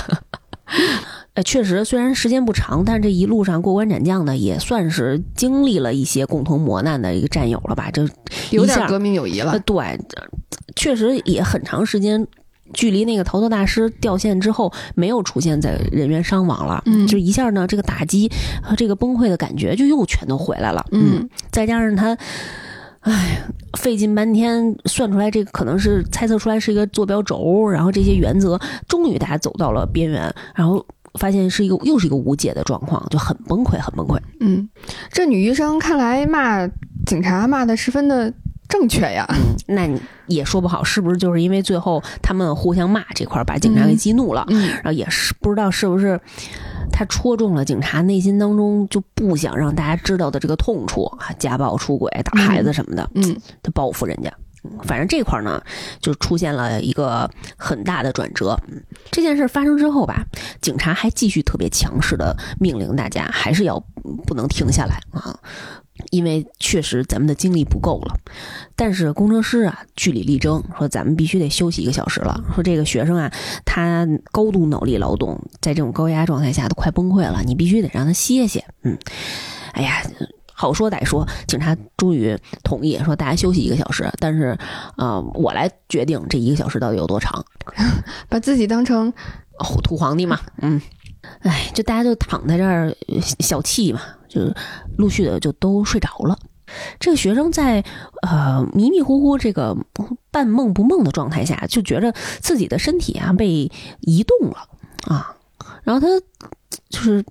[1.34, 7.90] 呃，确实，虽然时间不长，但这一路上过关斩将的，也算是经历了一些共同磨难的一个战友了吧？
[7.90, 8.06] 这
[8.50, 9.58] 有点革命友谊了。
[9.60, 9.98] 对，
[10.76, 12.26] 确实也很长时间，
[12.74, 16.82] 距离那个逃脱大师掉线之后，没有出现在人员伤亡了。
[16.84, 18.30] 嗯，就一下呢，这个打击
[18.62, 20.84] 和这个崩溃的感觉就又全都回来了。
[20.90, 22.14] 嗯，再加上他。
[23.02, 23.42] 哎，
[23.78, 30.84] 费劲半天算出来，这个可能是猜测出来是一个坐标轴，然后这些原则，终于大家走到了边缘，然后
[31.18, 34.18] 发现是一个又是一个无解的状况，就很崩溃，很崩溃。
[34.40, 34.68] 嗯，
[35.10, 36.66] 这女医生看来骂
[37.04, 38.32] 警察骂的十分的
[38.68, 39.26] 正确呀。
[39.66, 39.88] 那
[40.28, 44.44] 也说不好，是不是就是因为最后他们互相骂这块把警察给激怒了？
[44.48, 46.20] 嗯，然后也是不知道是不是。
[46.90, 54.32] 他戳中了警察内心当中就不想让大家知道的这个痛处啊，家暴、出轨、打孩子什么的，嗯，他报复人家，
[54.84, 55.62] 反正这块呢
[56.00, 58.58] 就出现了一个很大的转折。
[59.10, 60.24] 这件事发生之后吧，
[60.60, 63.78] 警察还继续特别强势的命令大家，还是要
[64.26, 65.38] 不能停下来啊。
[66.10, 68.16] 因为确实咱们的精力不够了，
[68.76, 72.42] 但是工程师啊据理力争，说咱们必须得休息一个小时了。
[72.54, 73.32] 说这个学生啊，
[73.64, 78.64] 他高度脑力劳动，在这种高压状态下都快崩溃了，你必须得让他歇歇。
[78.82, 78.98] 嗯，
[79.72, 80.02] 哎呀，
[80.52, 84.56] 好说歹说，警察终于同意说大家休息一个小时，但是
[84.96, 87.44] 啊，我来决定这一个小时到底有多长，
[88.28, 89.12] 把自己当成
[89.82, 90.40] 土皇帝嘛。
[90.60, 90.80] 嗯，
[91.40, 92.94] 哎，就大家就躺在这儿
[93.40, 94.00] 小憩嘛。
[94.32, 94.40] 就
[94.96, 96.38] 陆续的就都睡着了，
[96.98, 97.84] 这个学生在
[98.22, 99.76] 呃迷迷糊糊这个
[100.30, 103.70] 半梦不梦的状态下，就觉着自己的身体啊被
[104.00, 104.68] 移动了
[105.06, 105.36] 啊，
[105.84, 106.06] 然后他
[106.88, 107.24] 就是。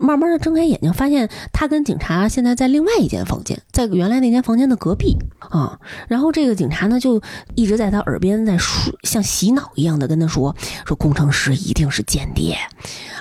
[0.00, 5.78] 慢慢的睁开眼睛，发现他跟警察现在在另外一间房间，在原来那间房间的隔壁啊。
[6.08, 7.20] 然后这个警察呢，就
[7.54, 10.54] 一直在他耳边在说，像洗脑一样的跟他说
[10.86, 12.54] ：“说工程师一定是间谍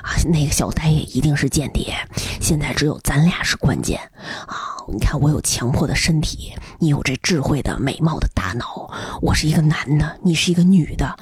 [0.01, 1.93] 啊，那个小呆也一定是间谍。
[2.39, 3.99] 现在只有咱俩是关键
[4.47, 4.55] 啊！
[4.91, 8.91] 你看我有强迫的身体，你有这智慧的美貌的大脑，
[9.21, 11.15] 我是一个男的，你是一个女的。”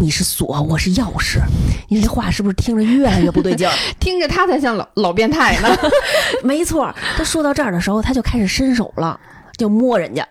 [0.00, 1.40] 你是锁，我是钥匙。
[1.88, 3.74] 你这话是不是听着越来越不对劲儿？
[3.98, 5.68] 听着他才像老老变态呢。
[6.44, 9.18] 没错，他说到这儿的时候，他就开始伸手了，
[9.56, 10.26] 就摸人家。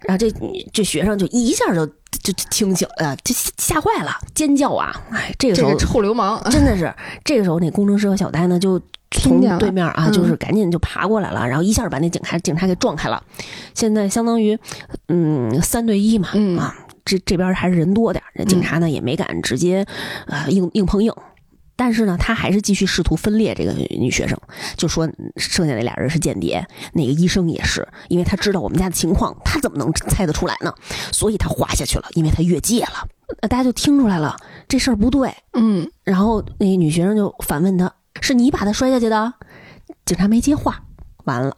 [0.00, 0.30] 然后这
[0.72, 1.86] 这学生就一下就
[2.22, 4.94] 就清醒了，就吓坏了，尖叫啊！
[5.10, 6.92] 哎，这个时候臭流氓真的是。
[7.24, 13.22] 这个时候，那工程师和小呆呢，就从对面啊，就是赶紧就爬过来了，然后一下把那警察警察给撞开了。
[13.74, 14.58] 现在相当于
[15.08, 16.28] 嗯三对一嘛，
[16.60, 16.76] 啊。
[17.04, 19.86] 这这边还是人多点儿，警察呢也没敢直接，
[20.26, 21.12] 呃，硬硬碰硬，
[21.76, 24.38] 但是呢，他还是继续试图分裂这个女学生，
[24.76, 30.74] 就说剩下那俩人是间谍，那个医生也是，因为他知道我们家的情况，他怎么能猜得出来呢？
[31.12, 33.08] 所以他滑下去了，因为他越界了。
[33.48, 34.36] 大家就听出来了，
[34.68, 37.90] 这事儿不对，嗯，然后那个女学生就反问他
[38.20, 39.32] ：“是你把他摔下去的？”
[40.04, 40.82] 警察没接话，
[41.24, 41.56] 完了，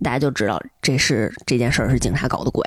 [0.00, 2.64] 大家就知道这是这件事儿是警察搞的鬼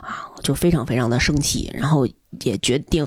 [0.00, 0.30] 啊。
[0.44, 2.06] 就非常非常的生气，然后
[2.42, 3.04] 也决定，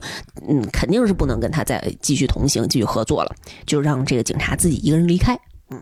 [0.49, 3.33] 嗯，肯定是不能跟他再继续同行、继续合作了，
[3.65, 5.39] 就让这个警察自己一个人离开。
[5.69, 5.81] 嗯，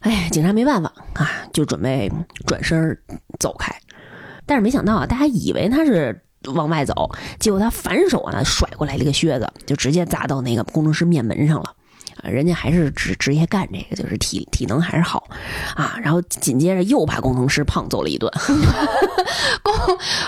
[0.00, 2.10] 哎，警察没办法啊，就准备
[2.46, 2.96] 转身
[3.40, 3.74] 走开，
[4.46, 6.22] 但是没想到啊，大家以为他是
[6.54, 7.10] 往外走，
[7.40, 11.74] 结果他反手啊甩过来了一个靴子，就直接砸到那个工程师面门上了。
[12.22, 15.28] 人家还是职职业干这个，就是体体能还是好
[15.74, 15.98] 啊。
[16.02, 18.30] 然后紧接着又把工程师胖揍了一顿。
[19.62, 19.74] 工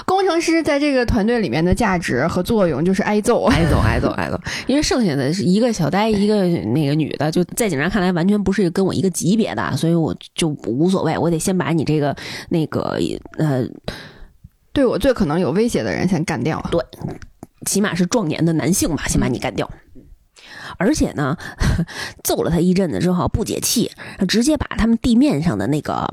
[0.05, 4.39] 工程师在这个团队里面的价值和作用就是挨揍，挨揍， 挨揍，挨揍。
[4.67, 11.17] 因为剩下的是一个小呆，一个那个女的，就在警察看来完全不是跟我一个级别的，所以我就无所谓。
[11.17, 12.15] 我得先把你这个
[12.49, 12.99] 那个
[13.39, 13.65] 呃，
[14.73, 16.61] 对我最可能有威胁的人先干掉。
[16.71, 16.81] 对，
[17.67, 19.69] 起码是壮年的男性吧，先把你干掉。
[20.79, 21.37] 而且呢，
[22.25, 23.91] 揍了他一阵子之后不解气，
[24.29, 26.13] 直接把他们地面上的那个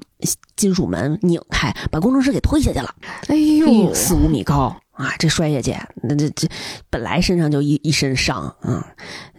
[0.56, 2.94] 金属门拧开，把工程师给推下去了。
[3.28, 5.14] 哎呦，四五米高啊！
[5.20, 6.48] 这摔下去，那这这
[6.90, 8.86] 本来身上就一一身伤啊，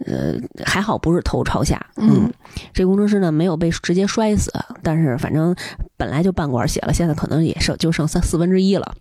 [0.05, 0.35] 呃，
[0.65, 1.85] 还好不是头朝下。
[1.97, 2.31] 嗯，
[2.73, 4.51] 这工程师呢没有被直接摔死，
[4.81, 5.55] 但是反正
[5.97, 8.95] 本来就半管血了，现在可能也剩就剩三四分之一了。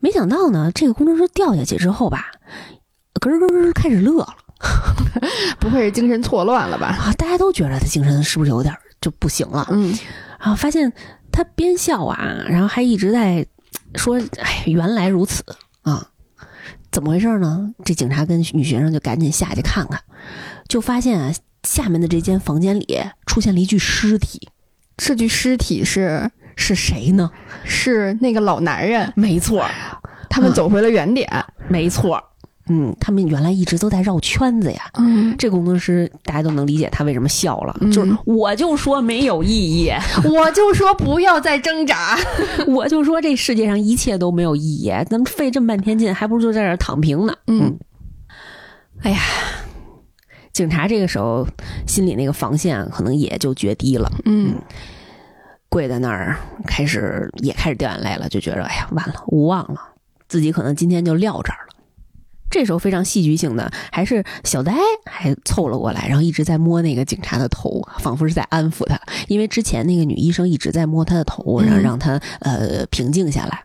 [0.00, 2.30] 没想到呢，这个工程师掉下去之后吧，
[3.20, 4.36] 咯咯咯开始乐了。
[5.58, 6.86] 不会是精神错乱了吧？
[6.88, 9.66] 啊，大家都觉得他精神是不是有点就不行了？
[9.70, 9.96] 嗯，
[10.40, 10.92] 然后发现
[11.30, 13.46] 他边笑啊，然后还一直在
[13.94, 15.44] 说：“哎，原来如此
[15.82, 16.08] 啊，
[16.90, 20.00] 怎么回事呢？”这警察跟女学生就赶紧下去看看，
[20.68, 21.32] 就发现啊，
[21.62, 24.48] 下面的这间房间里出现了一具尸体。
[24.96, 27.30] 这具尸体是是谁呢？
[27.64, 29.64] 是那个老男人，没错，
[30.28, 31.28] 他们走回了原点。
[31.68, 32.20] 没错，
[32.68, 34.82] 嗯，他们原来一直都在绕圈子呀。
[34.98, 39.90] 嗯，这工程师大家都能理解他为什么笑了，嗯就是我就说没有意义，
[40.24, 42.18] 我就说不要再挣扎。
[42.68, 47.34] 我就说这世界上一切都没有意义，咱们费这么半天劲，还不如就在这儿躺平呢。
[47.46, 47.78] 嗯，
[49.02, 49.20] 哎呀，
[50.52, 51.46] 警察这个时候
[51.86, 54.54] 心里那个防线可能也就决堤了，嗯
[55.70, 59.80] 跪在那儿开始也开始掉眼泪了，就觉着哎呀完了，无望了，
[60.26, 61.67] 自己可能今天就撂这儿了。
[62.50, 64.74] 这时候非常戏剧性的，还是小呆
[65.04, 73.64] 还凑了过来，然后一直在摸那个警察的头，仿佛是在安抚他，因为之前那个女医生一直在摸他的头，然后嗯让他呃平静下来。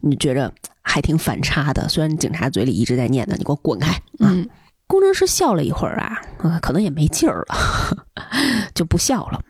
[0.00, 4.48] 你觉着还挺反差的，虽然警察嘴里一直在念叨你给我滚开啊，嗯
[4.86, 8.04] 工程师笑了一会儿啊，呃，可能也没劲儿了，
[8.74, 9.40] 就不笑了。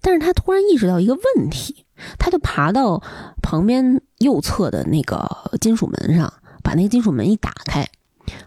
[0.00, 1.86] 但是他突然意识到一个问题，
[2.18, 3.00] 他就爬到
[3.40, 6.32] 旁边右侧的那个金属门上，
[6.62, 7.88] 把那个金属门一打开，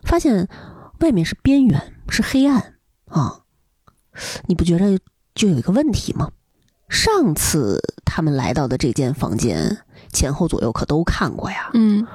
[0.03, 0.47] 发现
[0.99, 2.75] 外面是边缘，是黑暗
[3.07, 3.41] 啊！
[4.47, 4.97] 你不觉得
[5.33, 6.31] 就有一个问题吗？
[6.87, 9.79] 上次他们来到的这间房间，
[10.13, 12.05] 前后左右可都看过呀，嗯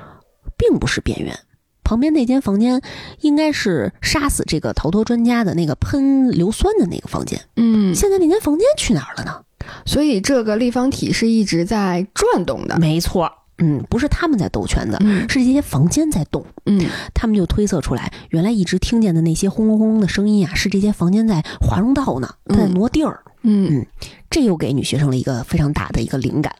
[0.56, 1.38] 并不是边缘。
[1.82, 2.80] 旁边那间房间
[3.20, 7.40] 应该是杀死这个逃脱专家的那个喷硫酸的那个房间。
[7.56, 9.44] 嗯，现在那间房间去哪儿了呢？
[9.84, 12.78] 所以这个立方体是一直在转动的。
[12.78, 13.30] 没错，
[13.60, 16.44] 嗯，不是他们在兜圈子，嗯是这些房间在动。
[16.66, 16.84] 嗯
[17.14, 23.22] 他们就推测出来，原来一直听见的那些轰隆轰隆的声音啊，是这些房间在华容道呢，它在挪地儿。
[23.42, 23.86] 嗯
[24.28, 26.54] 这又给女学生了一个非常大的一个灵感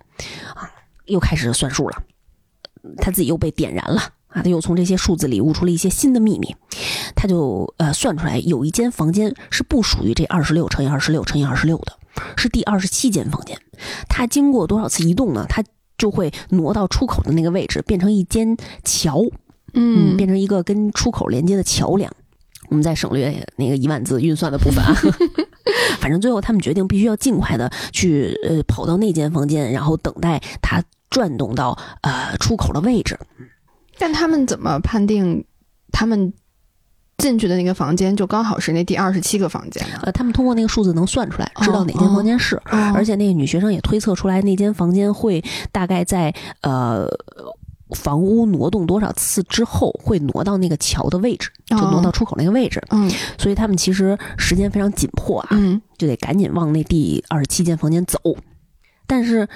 [0.55, 0.71] 啊，
[1.07, 2.03] 又开始算数了，
[2.99, 6.57] 他自己又被点燃了啊，他又从这些数字里悟出了一些新的秘密，
[7.15, 11.93] 他就呃算出来有一间房间是不属于这二十六乘以二十六乘以二十六的，
[12.37, 13.59] 是第二十七间房间，
[14.09, 15.45] 它经过多少次移动呢？
[15.49, 15.63] 它
[16.01, 19.21] 就会挪到出口的那个位置，变成一间桥，
[19.75, 22.11] 嗯，嗯变成一个跟出口连接的桥梁。
[22.71, 24.97] 我们再省略那个一万字运算的部分啊。
[26.01, 33.19] 反正最后他们决定必须要尽快的去呃跑到那间房间，然后等待它转动到呃出口的位置。
[33.99, 35.45] 但他们怎么判定
[35.93, 36.33] 他们
[37.21, 39.85] 进去的那个房间就刚好是那第二十七个房间？
[40.03, 42.61] 呃，他们通过那个数字能算出来，知道哪间房间是。
[42.65, 47.07] 而而且那个女学生也推测出来，那间房间会大概在呃
[47.97, 52.83] 房屋挪动多少次之后，会挪到那个桥的位置，就挪到出口那个位置。
[52.91, 58.19] 嗯所以他们其实时间非常紧迫啊，嗯就得赶紧往那第二十七间房间走。
[59.07, 59.49] 但是，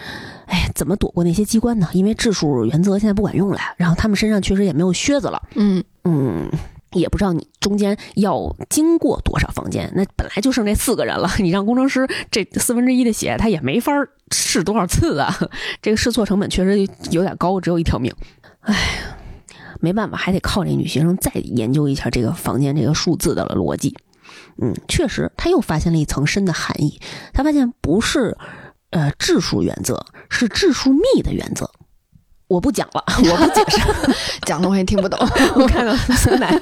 [0.46, 1.88] 哎，怎么躲过那些机关呢？
[1.92, 6.50] 因为质数原则现在不管用了，然后他们身上确实也没有靴子了，嗯嗯，
[6.94, 9.92] 也不知道你中间要经过多少房间。
[9.94, 13.92] 那本来就剩这四个人了， 你让工程师这四分之一的血，他也没法
[14.32, 15.36] 试多少次啊。
[15.82, 18.12] 这个试错成本确实有点高，只有一条命。
[18.60, 18.74] 哎，
[19.80, 23.94] 没办法，还得靠这女学生再研究一下这个房间这个数字的逻辑。
[24.62, 27.00] 嗯，确实，他又发现了一层深的含义。
[27.32, 28.36] 他发现不是
[28.90, 31.70] 呃质数原则，是质数幂的原则。
[32.48, 33.80] 我不讲了， 我不解释。
[34.46, 35.18] 讲的我也听不懂。
[35.56, 36.60] 我看到 孙楠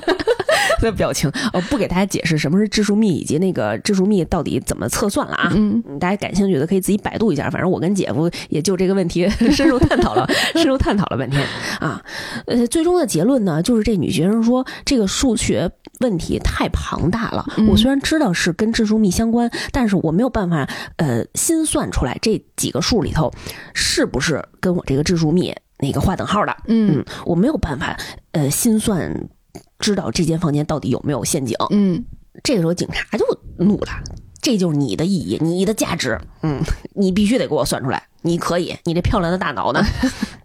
[0.80, 5.50] 的表情，我，不给大家解释什么是质数幂以及那个质数幂到底怎么测算了啊。
[5.54, 11.44] 嗯嗯大家感兴趣的可以自己百度一下，反正我跟姐夫也就这个问题深入探讨了，深入探讨了半天
[11.80, 12.02] 啊。
[12.46, 15.70] 呃，最终的结论呢，就是这女学生说这个数学
[16.00, 17.44] 问题太庞大了。
[17.56, 23.32] 嗯我虽然知道是跟质数幂相关，但是我没有办法呃心算出来这几个数里头
[23.74, 26.56] 是不是跟我这个质数幂那个划等号的。
[26.68, 27.94] 嗯嗯，我没有办法
[28.30, 29.28] 呃心算
[29.78, 31.54] 知道这间房间到底有没有陷阱。
[31.70, 32.02] 嗯
[32.42, 33.26] 这个时候警察就
[33.58, 33.88] 怒了，
[34.40, 36.62] 这就是你的意义，你的价值，嗯，
[36.94, 39.84] 你必须得给我算出来，你可以，你这漂亮的大脑呢？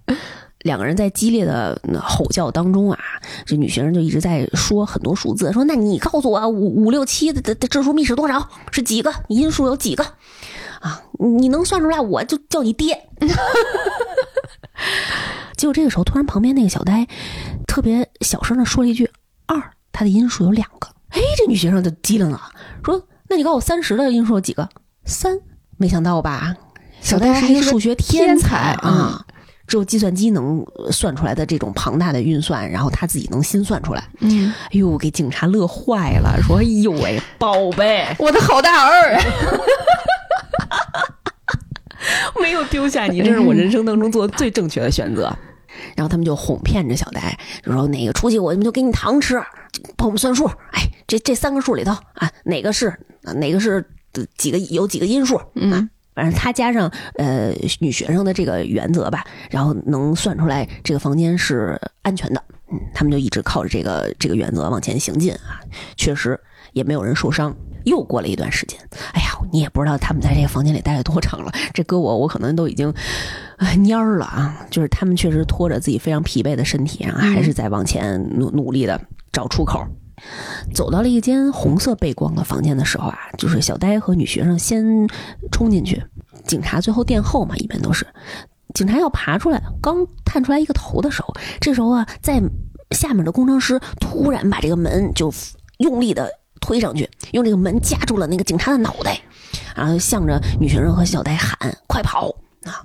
[0.63, 2.99] 两个人在激烈的呃吼叫当中啊，
[3.45, 8.49] 这女学生就一直在说很多数字，说那你告诉我五五六七的的的质数幂是多少？
[8.71, 9.13] 是几个？
[9.29, 10.03] 你因数有几个？
[10.81, 13.07] 啊，你能算出来，我就叫你爹。
[15.57, 17.07] 结果这个时候，突然旁边那个小呆
[17.67, 19.09] 特别小声的说了一句
[19.47, 22.39] ：“二，它的因数有两个。”哎，这女学生就机灵了，
[22.83, 24.67] 说：“那你告诉我三十的因数有几个？
[25.05, 25.39] 三，
[25.77, 26.55] 没想到吧？
[27.01, 29.25] 小呆是一个数学天才啊，
[29.65, 34.03] 只有计算机能呃算出来的这种庞大的运算，然后他自己能心算出来。
[34.19, 39.17] 嗯，哎呦，给警察乐坏了，说：“哎呦喂，宝贝，我的好大儿。
[42.41, 45.31] 没有丢下你，这是我人生当中做的最正确的选择。”
[45.95, 49.35] 然后他们就哄骗着小呆，就说：“哪个出去我们就给你糖吃，
[49.95, 50.45] 帮我们算数。
[50.71, 52.87] 哎，这这三个数里头啊，哪个是
[53.23, 55.39] 啊哪个是呃几个有几个因数？
[55.53, 62.43] 嗯啊，反正他加上呃女学生的这个原则吧，然后能算出来这个房间是安全的。
[62.71, 65.61] 嗯，他们就一直靠着这个这个原则往前行进啊，
[65.95, 66.39] 确实
[66.77, 67.53] 也没有人受伤。
[67.83, 68.77] 又过了一段时间，
[69.13, 71.49] 哎呀，你也不知道他们在这个房间里待了多长了。
[71.73, 72.93] 这搁我，我可能都已经
[73.57, 74.67] 蔫儿了啊。
[74.69, 78.99] 就是他们确实拖着自己非常疲惫的身体，啊，还是在往前努努力的
[79.31, 79.81] 找出口。
[80.73, 85.07] 走到了一间红色背光的房间的时候啊，就是小呆和女学生先
[85.49, 86.03] 冲进去，
[86.43, 88.05] 警察最后殿后嘛，一般都是。
[88.73, 92.41] 警察要爬出来，刚探出来一个头的时候，这时候啊，在
[92.91, 95.33] 下面的工程师突然把这个门就
[95.77, 96.29] 用力的。
[96.67, 99.17] 推上去，用这个门夹住了那个警察的脑袋，
[99.73, 101.57] 然后向着女学生和小戴喊
[101.87, 102.27] ：“快跑！
[102.65, 102.83] 啊，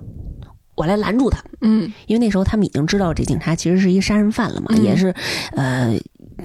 [0.77, 5.13] 我来拦住他。”嗯，因为那时候他们已经知道这警察其实是一个杀人犯了嘛，也是，
[5.57, 5.99] 呃，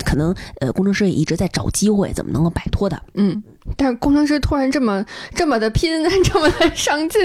[0.03, 2.99] 可能呃，工程师也一直在找机会，怎么能够摆脱他。
[3.13, 3.43] 嗯，
[3.75, 7.21] 但是工程师突然这么这么的拼，这么的 上进，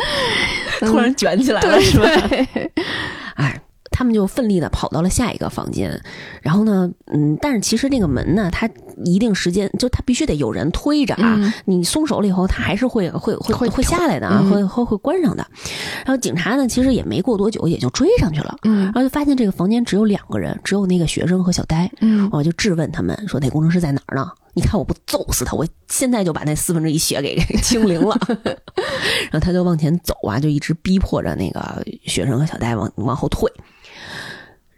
[0.80, 2.06] 突然卷起来了，是吧？
[3.36, 3.61] 哎。
[3.92, 6.00] 他们就奋力的跑到了下一个房间，
[6.40, 8.68] 然后呢，嗯，但是其实那个门呢，它
[9.04, 15.46] 一定时间就它必须得有人推着啊，你松手了以后，它还是会会会会会下来的啊，会会会关上的。
[16.04, 24.28] 然后警察呢，其实也没过多久，也就追上去了，嗯，然后就发现这个房间只有两个人，只有那个学生和小呆，嗯，我就质问他们说：“那工程师在哪儿呢？
[24.54, 28.14] 你看我不揍死他，我现在就把那四分之一血给清零了。
[29.30, 33.50] ”然后他就往前走啊，就一直逼迫着那个学生和小呆往往后退。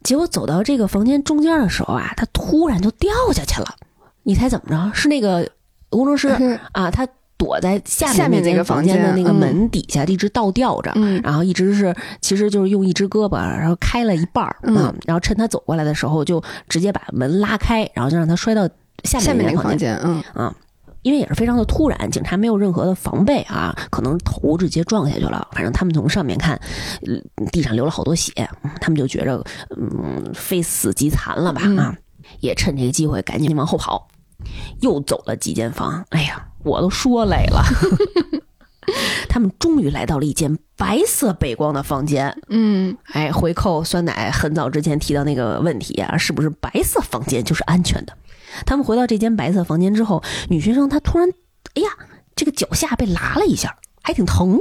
[0.04, 3.66] 结果走到这个房间中间的时候啊，他突然就掉下去了。
[4.22, 4.94] 你猜怎么着？
[4.94, 5.48] 是那个
[5.88, 6.28] 工程师
[6.72, 10.92] 啊，他躲在下面那个房间的那个门底下，一直倒吊着，
[11.22, 18.68] 然后一直是，其实就是用一只胳膊，然后开了一半儿啊，然后趁他走过来的时候，就直接把门拉开，然后就让他摔到
[19.02, 20.54] 下面那个房间，嗯啊。
[21.04, 25.46] 因为也是非常的突然，警察没有任何的防备啊，可能头直接撞下去了。
[25.52, 26.58] 反正他们从上面看，
[27.52, 28.32] 地上流了好多血，
[28.80, 29.44] 他们就觉着，
[29.76, 31.94] 嗯，非死即残了吧啊！
[32.40, 34.08] 也趁这个机会赶紧往后跑，
[34.80, 36.02] 又走了几间房。
[36.08, 37.62] 哎呀，我都说累了。
[39.28, 42.34] 他们终于来到了一间白色背光的房间。
[42.48, 48.16] 嗯，哎，回扣酸奶很早之前提到那个问题啊，是不是白色房间就是安全的？
[48.66, 51.28] 他们回到这间白色房间之后，女学生她突然，
[51.74, 51.88] 哎呀，
[52.34, 54.58] 这个脚下被拉了一下，还挺疼。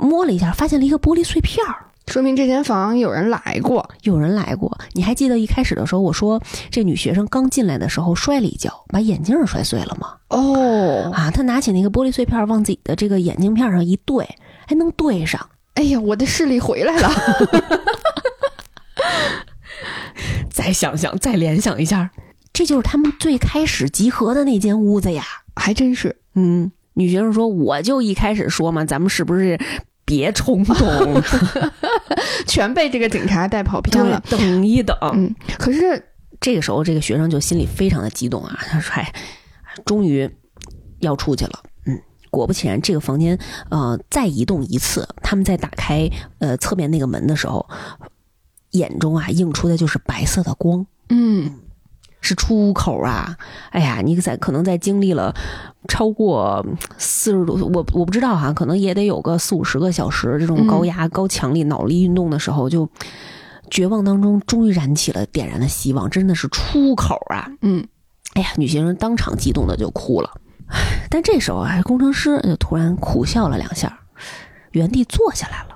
[0.00, 1.64] 摸了一下，发现了一个玻璃碎片
[2.06, 4.78] 说明这间房有人来过，有人来过。
[4.92, 6.40] 你还记得一开始的时候我说，
[6.70, 10.14] 这女学生刚进来的时候摔了一跤，把眼镜摔碎了吗？
[10.28, 14.24] 哦，啊，她拿起那个玻璃碎片往自己的这个眼镜片上一对，
[14.66, 15.44] 还能对上。
[15.74, 17.10] 哎呀，我的视力回来了。
[20.48, 22.10] 再想想，再联想一下。
[22.56, 25.22] 这就是他们最开始集合的那间屋子呀，
[25.54, 26.16] 还真是。
[26.32, 29.60] 嗯，女学生说：“我就一开始说嘛，咱们是不是
[30.06, 31.22] 别冲动？
[32.48, 34.18] 全被这个警察带跑偏了。
[34.30, 36.02] 等一等，嗯，可是
[36.40, 38.58] 这个时候，这个学生就心里非常的激动啊。
[38.62, 39.12] 他说：‘哎，
[39.84, 40.26] 终于
[41.00, 42.00] 要出去了。’嗯，
[42.30, 43.38] 果不其然，这个房间
[43.68, 47.68] 呃再移动一次，他们在打开呃侧面那个门的时候，
[48.70, 50.86] 眼中啊映出的就是白色的光。
[51.10, 51.52] 嗯。
[52.26, 53.36] 是出口啊！
[53.70, 55.32] 哎呀，你在可能在经历了
[55.86, 56.66] 超过
[56.98, 62.90] 四十多，我我不知道哈，可能也得有个四五十个小时这种高压、高强力脑力运动的时候，就
[63.70, 67.48] 绝望当中终于燃起了点燃的希望，真的是出口啊！
[67.62, 67.86] 嗯，
[68.34, 70.30] 哎呀，女学生当场激动的就哭了。
[71.08, 74.00] 但这时候啊，工程师就突然苦笑了两下，
[74.72, 75.75] 原地坐下来了。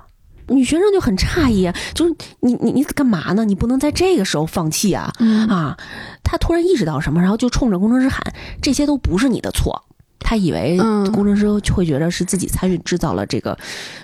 [0.51, 3.45] 女学生就很诧异，就是你你你干嘛呢？
[3.45, 5.11] 你不能在这个时候放弃啊！
[5.49, 5.77] 啊，
[6.23, 8.21] 她突然意识到什么，然后就冲着工程师喊
[8.61, 9.83] ：“这些都不是你的错。”
[10.19, 10.77] 她以为
[11.11, 13.57] 工程师会觉得是自己参与制造了这个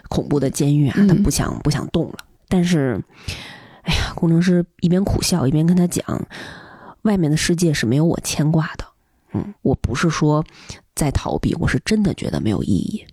[0.10, 2.18] 恐怖的监狱啊，她不想不想动了。
[2.50, 3.02] 但是，
[3.84, 6.04] 哎呀，工程师一边苦笑一边跟他讲
[7.04, 8.86] ：“外面的世界是没有我牵挂的。
[9.34, 10.44] 嗯，我不是说
[10.96, 13.12] 在逃避，我是真的觉得没有意义啊。”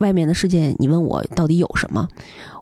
[0.00, 2.06] 外面的世界，你问我到底有什么？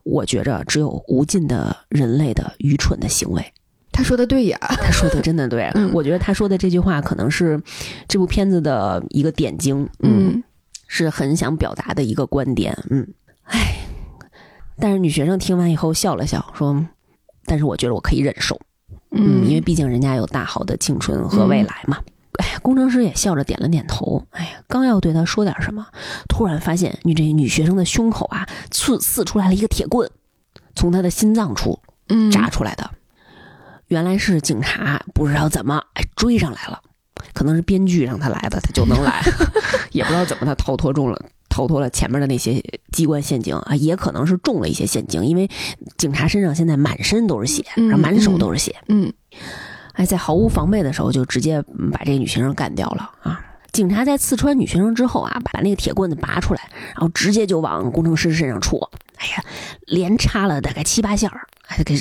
[0.04, 3.44] 我觉着只有无尽的人类的愚蠢的行为。
[3.90, 5.70] 他说的对呀，他说的真的对。
[5.92, 7.60] 我觉得他说的这句话可能是
[8.06, 10.42] 这部片子的一个点睛，嗯，
[10.86, 12.76] 是很想表达的一个观点。
[12.90, 13.06] 嗯，
[13.44, 13.76] 唉，
[14.78, 16.86] 但是女学生听完以后笑了笑，说
[17.44, 18.60] ：“但是我觉得我可以忍受，
[19.10, 21.98] 嗯，因为毕竟人家有大好的青春和未来嘛。”
[22.38, 24.26] 哎呀，工程师也笑着点了点头。
[24.30, 25.86] 哎呀，刚要对他说点什么，
[26.28, 30.10] 突然发现你这女学生的胸口啊，刺刺出来了一个铁棍，
[30.74, 31.80] 从她的心脏处
[32.32, 32.90] 扎出来的。
[33.88, 36.80] 原来是警察，不知道怎么哎追上来了，
[37.32, 39.22] 可能是编剧让他来的，他就能来，
[39.92, 41.18] 也不知道怎么他逃脱中了。
[41.48, 42.62] 逃脱了前面的那些
[42.92, 45.50] 机关陷阱啊，也可能是中了一些陷阱，因为
[45.96, 49.12] 警察身上现在满身都是血，嗯然后满手都是血，嗯
[49.98, 51.60] 哎，在毫无防备的时候就直接
[51.92, 53.40] 把这个女学生干掉了啊！
[53.72, 59.44] 警察在刺穿女学生之后啊，把那个铁棍子拔出来，然后直接就往工程师身上戳，哎呀，
[59.88, 62.00] 连插了大概七八下儿，还给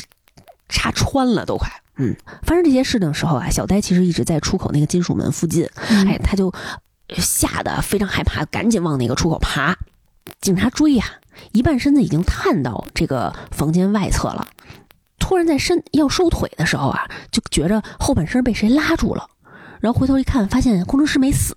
[0.69, 1.67] 插穿了都快。
[1.95, 6.53] 嗯，发生这些事情的时候啊，小呆其实一直在出口那个金属门附近，嗯哎，他就
[7.17, 9.75] 吓得非常害怕，赶紧往那个出口爬。
[10.39, 11.05] 警察追呀、
[11.51, 14.45] 一半身子已经探到这个房间外侧了。
[15.27, 19.27] 突然在伸要收腿的时候啊，就觉着后半身被谁拉住了，
[19.81, 21.53] 然后回头一看，发现工程师没死，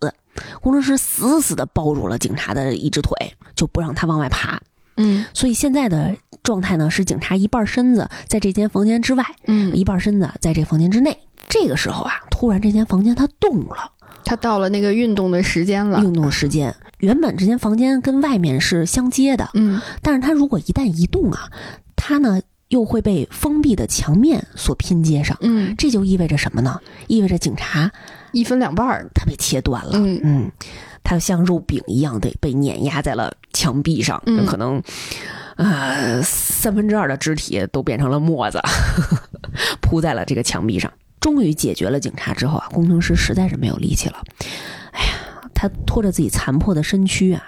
[0.60, 3.14] 工程师死死的抱住了警察的一只腿，
[3.54, 4.60] 就不让他往外爬。
[4.96, 11.16] 嗯所以现在的状态呢，是警察一半身子在这间房间之外，嗯，一半身子在这房间之内。
[11.48, 13.92] 这个时候啊，突然这间房间它动了，
[14.24, 16.00] 它到了那个运动的时间了。
[16.00, 16.74] 运动时间。
[16.98, 21.48] 原本这间房间跟外面是相接的，嗯但是它如果一旦移动啊，
[21.94, 22.40] 它呢
[22.70, 25.36] 又会被封闭的墙面所拼接上。
[25.42, 26.80] 嗯，这就意味着什么呢？
[27.06, 27.92] 意味着警察
[28.32, 29.06] 一分两半儿。
[29.14, 30.52] 他被切断了，嗯嗯，
[31.04, 34.82] 他像肉饼一样的被碾压在了墙壁上，嗯可能
[35.56, 38.60] 呃三分之二的肢体都变成了沫子，
[39.82, 40.90] 铺在了这个墙壁上。
[41.20, 44.22] 终于解决了警察之后啊，工程师实在是没有力气了，
[44.92, 45.12] 哎呀，
[45.52, 47.42] 他拖着自己残破的身躯啊，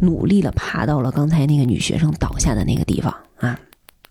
[0.00, 3.58] 努力的爬到了刚才那个女学生倒下的那个地方啊，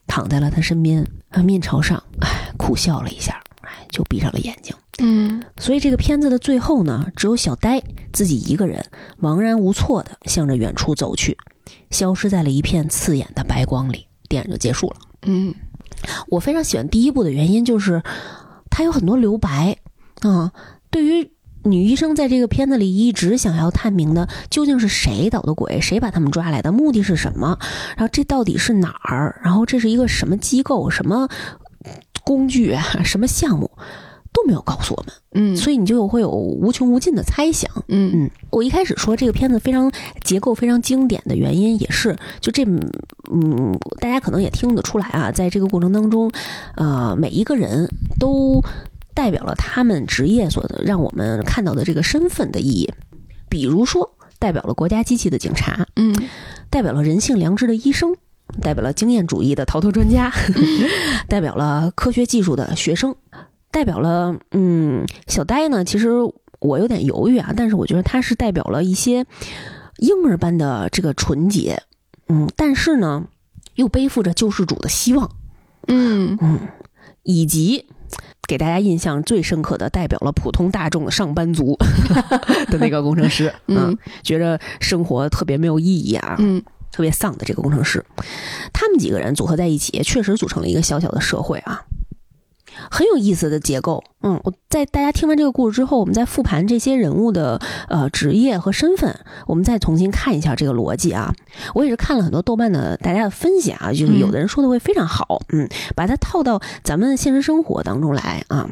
[0.10, 4.76] 躺在了他身边，啊，面朝上，哎，苦笑了一下，哎，就闭上了眼睛。
[5.02, 7.82] 嗯所以这个片子的最后呢，只有小呆
[8.12, 8.86] 自己一个人
[9.22, 11.38] 茫然无措的向着远处走去，
[11.92, 14.08] 消失在了一片刺眼的白光里。
[14.28, 14.98] 电影就结束了。
[15.24, 15.54] 嗯
[16.28, 18.02] 我非常喜欢第一部的原因就是，
[18.70, 19.78] 它有很多留白
[20.22, 20.52] 啊。
[20.92, 21.32] 对于
[21.64, 27.58] 女医生在这个片子里一直想要探明的，究竟是谁捣的鬼，谁把他们抓来的，目的是什么？
[27.98, 29.40] 然后这到底是哪儿？
[29.44, 31.28] 然后这是一个什么机构、什么
[32.24, 33.70] 工具啊、什么项目，
[34.32, 35.14] 都没有告诉我们。
[35.32, 37.70] 嗯，所以你就会有无穷无尽的猜想。
[37.88, 39.92] 嗯嗯，我一开始说这个片子非常
[40.24, 42.64] 结构非常经典的原因，也是就这
[43.32, 46.32] 嗯，大家可能也听得出来啊，在这个过程当中，
[46.76, 47.88] 呃，每一个人
[48.20, 48.64] 都
[49.20, 52.90] 代表了他们职业所让我们看到的这个身份的意义。
[53.50, 56.16] 比如说，代表了国家机器的警察，嗯
[56.70, 58.16] 代表了人性良知的医生，
[58.62, 60.32] 代表了经验主义的逃脱专家，
[61.28, 63.14] 代表了科学技术的学生，
[63.72, 65.84] 代表了嗯小呆呢。
[65.84, 66.12] 其实
[66.60, 69.26] 我有点犹豫啊，但是我觉得他是代表了一些
[69.98, 71.84] 婴儿般的这个纯洁，
[72.30, 73.26] 嗯，但是呢
[73.76, 75.30] 又背负着救世主的希望，
[75.88, 76.60] 嗯嗯，
[77.24, 77.86] 以及。
[78.48, 81.78] 给大家印象最深刻的，代表了普通大众的上班族
[82.72, 88.04] 的那个工程师，嗯，觉着生活特别没有意义啊，嗯特别丧的这个工程师，
[88.74, 91.84] 他们几个人组合在一起，确实组成了一个小小的社会啊，
[92.90, 94.04] 很有意思的结构。
[94.22, 101.34] 嗯，我在大家听完这个故事之后，我们再复盘这些人物的呃职业和身份，我们再重新看一下这个逻辑啊。
[101.74, 108.70] 我也是看了很多豆瓣的大家的分析啊，就是有的人说的会非常好，嗯，把它套到咱们现实生活当中来啊。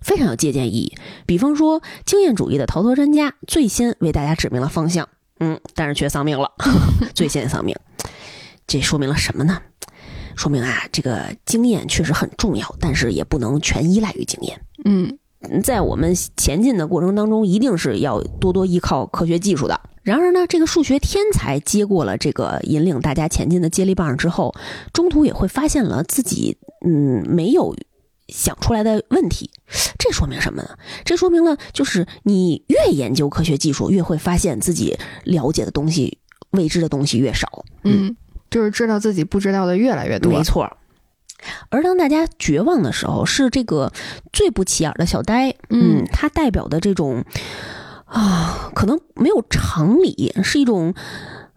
[0.00, 0.96] 非常有借鉴意义，
[1.26, 5.08] 比方说经验主义的逃脱专家最先为大家指明了方向，
[5.38, 6.50] 嗯，但是却丧命了，
[7.14, 7.76] 最先丧命，
[8.66, 9.62] 这说明了什么呢？
[10.42, 14.60] 说明啊，这个经验确实很重要，但是也不能全依赖于经验。
[14.84, 15.16] 嗯
[15.62, 19.80] 在我们前进的过程当中，一定是要多多依靠科学技术的。
[20.02, 24.52] 然而呢，这个数学天才接过了这个引领大家前进的接力棒之后，
[24.92, 27.76] 中途也会发现了自己嗯没有
[28.26, 29.48] 想出来的问题。
[29.96, 30.70] 这说明什么呢？
[31.04, 36.18] 这说明了就是你越研究科学技术，越会发现自己了解的东西、
[36.50, 37.64] 未知的东西越少。
[37.84, 38.16] 嗯，
[38.52, 40.30] 就是知道自己不知道的越来越多。
[40.30, 40.76] 没错儿。
[41.70, 43.92] 而当大家绝望的时候，是这个
[44.32, 47.24] 最不起眼的小呆，嗯嗯，它代表的这种
[48.04, 50.94] 啊，可能没有常理，是一种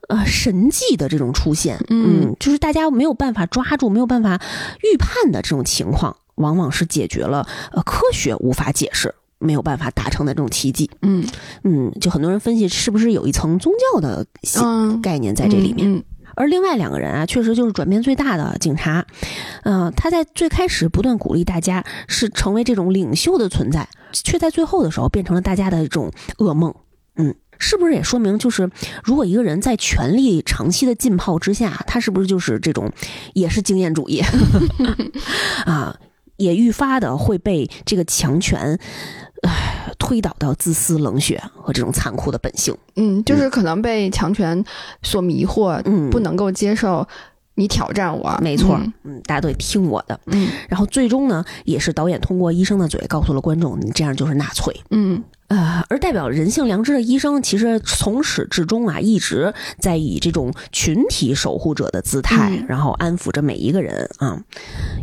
[0.07, 4.41] 呃神迹的这种出现，嗯就是大家没有办法抓住、没有办法
[4.81, 9.13] 预判的这种情况，往往是解决了呃科学无法解释。
[9.37, 11.23] 没有办法达成的这种奇迹，嗯
[11.63, 14.25] 嗯，就很多人分析是不是有一层宗教的
[14.63, 15.93] 嗯，概念在这里面。
[15.93, 16.03] 嗯
[16.35, 19.05] 而另外两个人啊，确实就是转变最大的警察，
[19.63, 26.73] 嗯、他在最开始不断鼓励大家是成为这种领袖的存在，却在最后的时候变成了大家的这种噩梦。
[27.17, 28.69] 嗯，是不是也说明，就是
[29.03, 32.91] 如果一个人在权力长期的浸泡之下，他是不是就是这种
[33.33, 34.21] 也是经验主义
[35.65, 35.97] 啊？
[36.37, 38.77] 也愈发的会被这个强权，
[39.45, 42.75] 唉，推导到自私、冷血和这种残酷的本性。
[42.95, 44.63] 嗯，就是可能被强权
[45.03, 47.07] 所迷惑，嗯，不能够接受
[47.55, 48.37] 你挑战我。
[48.41, 50.19] 没错，嗯嗯，大家都得听我的。
[50.27, 54.75] 嗯然后最终呢，也是导演通过医生的嘴告诉了观众，你这样就是纳粹。
[54.91, 64.41] 嗯呃，而代表人性良知的医生，其实从始至终啊，一直在以这种群体守护者的姿态，嗯然后安抚着每一个人啊。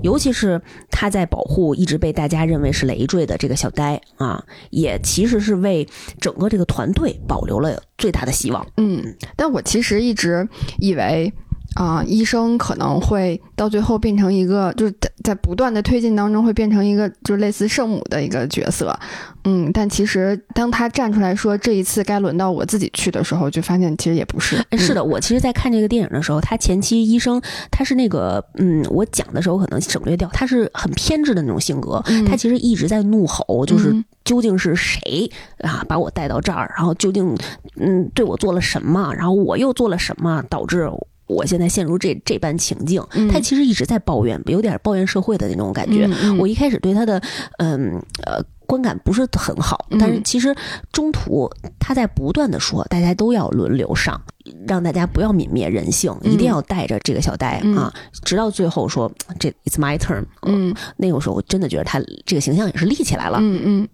[0.02, 0.60] 尤其是
[0.90, 5.88] 他在保护一直被大家认为是累赘的这个小呆啊，也其实是为
[6.20, 8.66] 整个这个团队保留了最大的希望。
[8.78, 10.48] 嗯，但我其实一直
[10.78, 11.32] 以为。
[11.74, 18.99] 啊、医生可能会到最后变成一个，就是在在不断的推进当中会变成一个，就是类似圣母的一个角色，
[19.44, 27.40] 嗯，但其实当他站出来说这一次该轮到我自己去的时候，就发现其实也不是，哎，是的，我其实，在看这个电影的时候，他前期医生
[27.70, 32.24] 他是那个，嗯，我讲的时候可能省略掉，他是很偏执的那种性格，嗯。
[32.24, 34.05] 他其实一直在怒吼，就是嗯。
[34.24, 35.28] 究竟是谁
[35.59, 37.36] 啊把我带到这儿，然后究竟
[37.77, 40.89] 嗯对我做了什么，然后我又做了什么，导致
[41.32, 43.04] 我现在陷入这这般情境。
[43.12, 43.28] 嗯。
[43.28, 46.09] 他其实一直在抱怨，有点抱怨社会的那种感觉。
[46.38, 47.20] 我一开始对他的
[47.59, 49.98] 嗯呃观感不是很好，嗯。
[49.98, 50.54] 但是其实
[50.92, 54.20] 中途他在不断的说，大家都要轮流上，
[54.66, 57.76] 让大家不要泯灭人性，嗯一定要带着这个小呆、嗯。
[57.76, 57.92] 啊，
[58.24, 60.24] 直到最后说这 it's my turn。
[60.42, 60.74] 嗯。
[60.96, 63.88] 那个时候我真的觉得他这个形象也是立起来了，嗯嗯。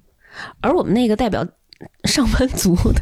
[0.61, 1.45] 而我们那个代表
[2.05, 3.01] 上班族的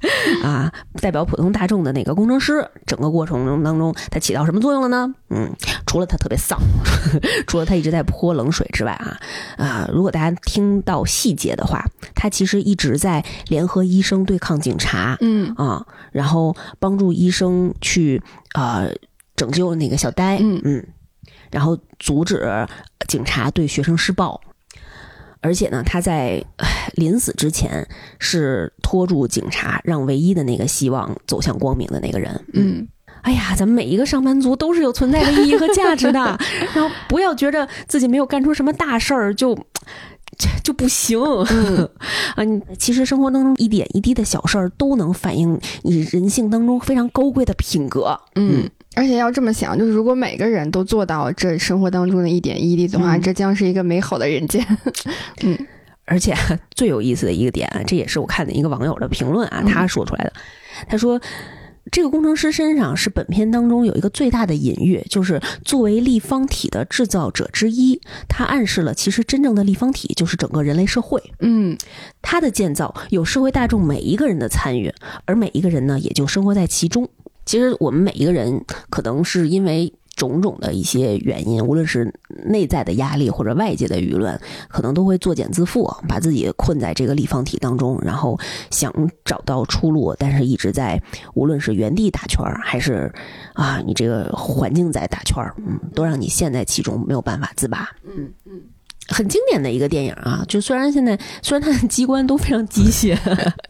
[0.42, 5.14] 啊，代表普通大众的那个工程师，整个过程当中他起到什么作用了呢？
[5.30, 5.50] 嗯，
[5.86, 6.58] 除了他特别丧，
[7.46, 9.18] 除了他一直在泼冷水之外啊
[9.56, 18.22] 啊，如果大家听到细节的话，他其实一直在联合医生对抗警察嗯啊，然后帮助医生去
[18.54, 18.90] 呃
[19.34, 20.86] 拯救那个小呆，嗯嗯，
[21.50, 22.66] 然后阻止
[23.08, 24.40] 警察对学生施暴。
[25.46, 26.42] 而且呢，他在
[26.96, 27.86] 临死之前
[28.18, 32.44] 是拖住警察，让唯一的那个希望走向光明的那个人。
[32.54, 32.86] 嗯
[33.22, 36.38] 哎呀，咱们每一个上班族都是有存在的意义和价值的，
[36.74, 39.56] 然后不要觉着自己没有干出什么大事儿就。
[40.38, 41.18] 就就不行，
[41.48, 41.88] 嗯
[42.36, 42.44] 啊！
[42.44, 48.20] 你其实生活当中一点一滴的小事儿都能反映你人性当中非常高贵的品格。
[48.34, 48.68] 嗯。
[48.96, 54.66] 而且要这么想，就是如果每个人都做到这生活当中的一点一滴的话，嗯这将是一个美好的人间。
[55.44, 55.56] 嗯
[56.06, 56.34] 而且
[56.74, 60.32] 最有意思的一个点啊，这也是我看的一个网友的评论啊，嗯他说出来的。
[60.88, 61.20] 他说，
[61.90, 71.22] 这个工程师身上是本片当中有一个最大的隐喻，就是作为立方体的制造者之一，他暗示了其实真正的立方体就是整个人类社会。
[71.40, 71.76] 嗯
[72.22, 74.92] 它的建造有社会大众每一个人的参与，
[75.26, 77.08] 而每一个人呢，也就生活在其中。
[77.46, 82.12] 其实我们每一个人可能是因为种种的一些原因，无论是
[82.46, 88.38] 内在的压力或者外界的舆论，可能都会作茧自缚，把自己困在这个立方体当中，然后
[88.70, 88.90] 想
[89.24, 90.98] 找到出路，但是一直在
[91.34, 93.12] 无论是原地打圈儿，还是
[93.52, 97.90] 啊你这个环境在打圈儿，嗯，都让你陷在其中，没有办法自拔。
[98.04, 98.62] 嗯嗯
[99.08, 103.16] 很经典的一个电影啊，就虽然现在虽然它的机关都非常机械，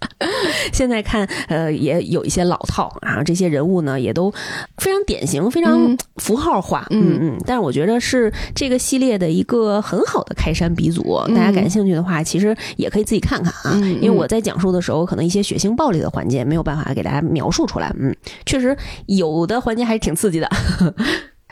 [0.73, 4.33] 现在看呃也有一些老套啊，这些人物呢也都
[4.79, 5.99] 非常典型，非常嗯。
[6.17, 7.19] 符号化，嗯。
[7.19, 11.35] 嗯嗯，但是我觉得是这个系列的一个很好的开山鼻祖，嗯。
[11.35, 18.15] 大家感兴趣的话，其实也可以自己看看啊，嗯因为我在讲述的时候，可能一些血腥暴力的环节没有办法给大家描述出来，嗯，
[18.47, 18.75] 确实
[19.07, 20.49] 有的环节还是挺刺激的，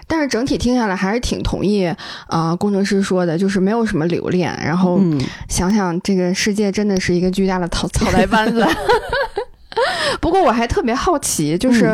[0.07, 1.97] 但是整体听下来还是挺同意啊、
[2.29, 4.55] 呃工程师说的，就是没有什么留恋。
[4.65, 8.67] 然后嗯想想这个世界真的是一个巨大的草 草台班子。
[10.21, 11.87] 不过我还特别好奇，就是，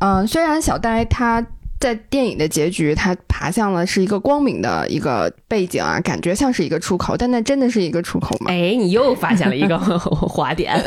[0.00, 1.44] 嗯、呃，虽然小呆他
[1.82, 8.52] 在电影的结局，他爬向了是一个光明的一个背景啊，感觉像是一个出口，但那真的是一个出口吗？
[8.52, 10.80] 哎，你又发现了一个 滑点，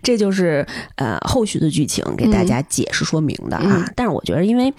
[0.00, 0.64] 这就是
[0.94, 3.64] 呃后续的剧情给大家解释说明的啊。
[3.64, 4.72] 嗯但是我觉得，因为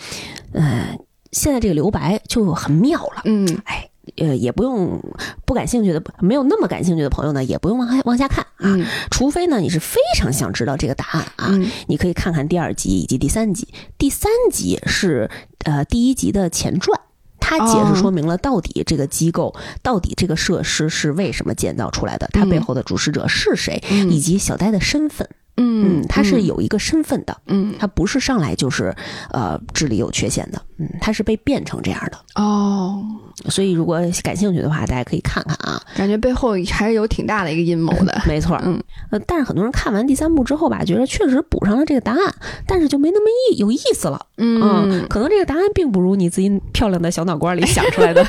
[0.54, 0.96] 呃
[1.34, 3.86] 现在这个留白就很妙了，嗯哎。
[4.18, 5.02] 呃，也不用
[5.46, 8.76] 不感兴趣的，没有那么感兴趣的朋友呢，也不用往下往下看啊。
[8.76, 13.68] 嗯除非呢，你是非常想知道这个答案啊，嗯你可以看看第二集以及第三集。
[13.98, 15.30] 第三集是
[15.66, 17.00] 呃第一集的前传。
[17.42, 25.28] 它解释说明了到底这个机构、到底这个设施是为什么建造出来的，它背后的主使者是谁，嗯以及小呆的身份。
[25.60, 28.96] 嗯嗯，他是有一个身份的，嗯他不是上来就是
[29.32, 32.18] 呃智力有缺陷的，嗯，他是被变成这样的。
[32.42, 33.04] 哦，
[33.50, 35.82] 所以如果感兴趣的话，大家可以看看啊。
[35.96, 38.22] 感觉背后还是有挺大的一个阴谋的。
[38.26, 38.82] 没错，嗯，
[39.12, 42.34] 呃，但是很多人看完第三部之后吧，觉得确实补上了这个答案，
[42.66, 44.26] 但是就没那么意有意思了。
[44.38, 48.26] 嗯可能这个答案并不如你自己漂亮的小脑瓜里想出来的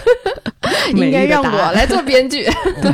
[0.95, 2.45] 应该让我来做编剧。
[2.83, 2.91] 对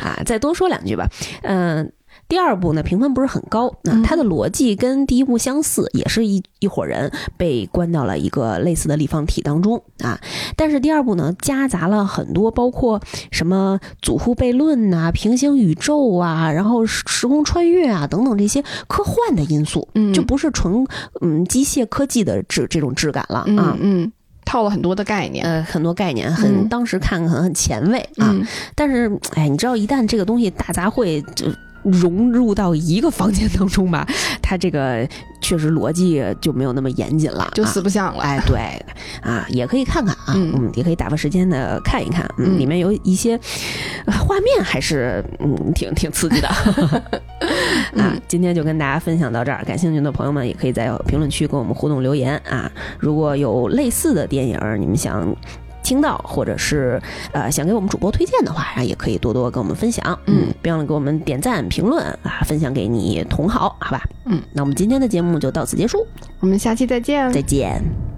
[0.00, 1.08] 啊，再多说两句吧。
[1.42, 1.90] 嗯。
[2.28, 10.18] 第二部呢，评分不是很高，那它的逻辑跟第一部相似，也是一一伙人被关到了一个类似的立方体当中啊。
[10.56, 20.84] 但是第二部呢，夹杂了很多包括什么祖父悖论呐、平行宇宙啊，然后时空穿越啊等等这些科幻的因素，就不是纯
[21.20, 23.76] 嗯机械科技的质这种质感了啊。
[23.80, 24.10] 嗯，
[24.44, 28.34] 套了很多的概念，呃，很多概念，很当时看可能很前卫啊。
[28.74, 31.46] 但是哎，你知道，一旦这个东西大杂烩就。
[31.84, 34.06] 融入到一个房间当中吧，
[34.42, 35.06] 它这个
[35.40, 38.22] 确实逻辑就没有那么严谨了，就四不像了。
[38.22, 38.58] 哎，对，
[39.22, 43.38] 啊，也可以看看啊，嗯，也可以打发时间的看一看，嗯，里面有一些
[44.06, 46.48] 画面还是嗯挺挺刺激的。
[47.96, 52.70] 啊，今天就跟大家分享到这儿，感兴趣的朋友们也可以在评论区跟我们互动留言啊。
[52.98, 55.34] 如果有类似的电影，你们想。
[55.84, 57.00] 听到或者是
[57.30, 66.04] 呃想给我们主播推荐的话，啊，也可以多多跟我们分享，嗯，别忘了给我们点赞、评论啊，分享给你同好，好吧，嗯，那我们今天的节目就到此结束，
[66.40, 68.13] 我们下期再见，再见。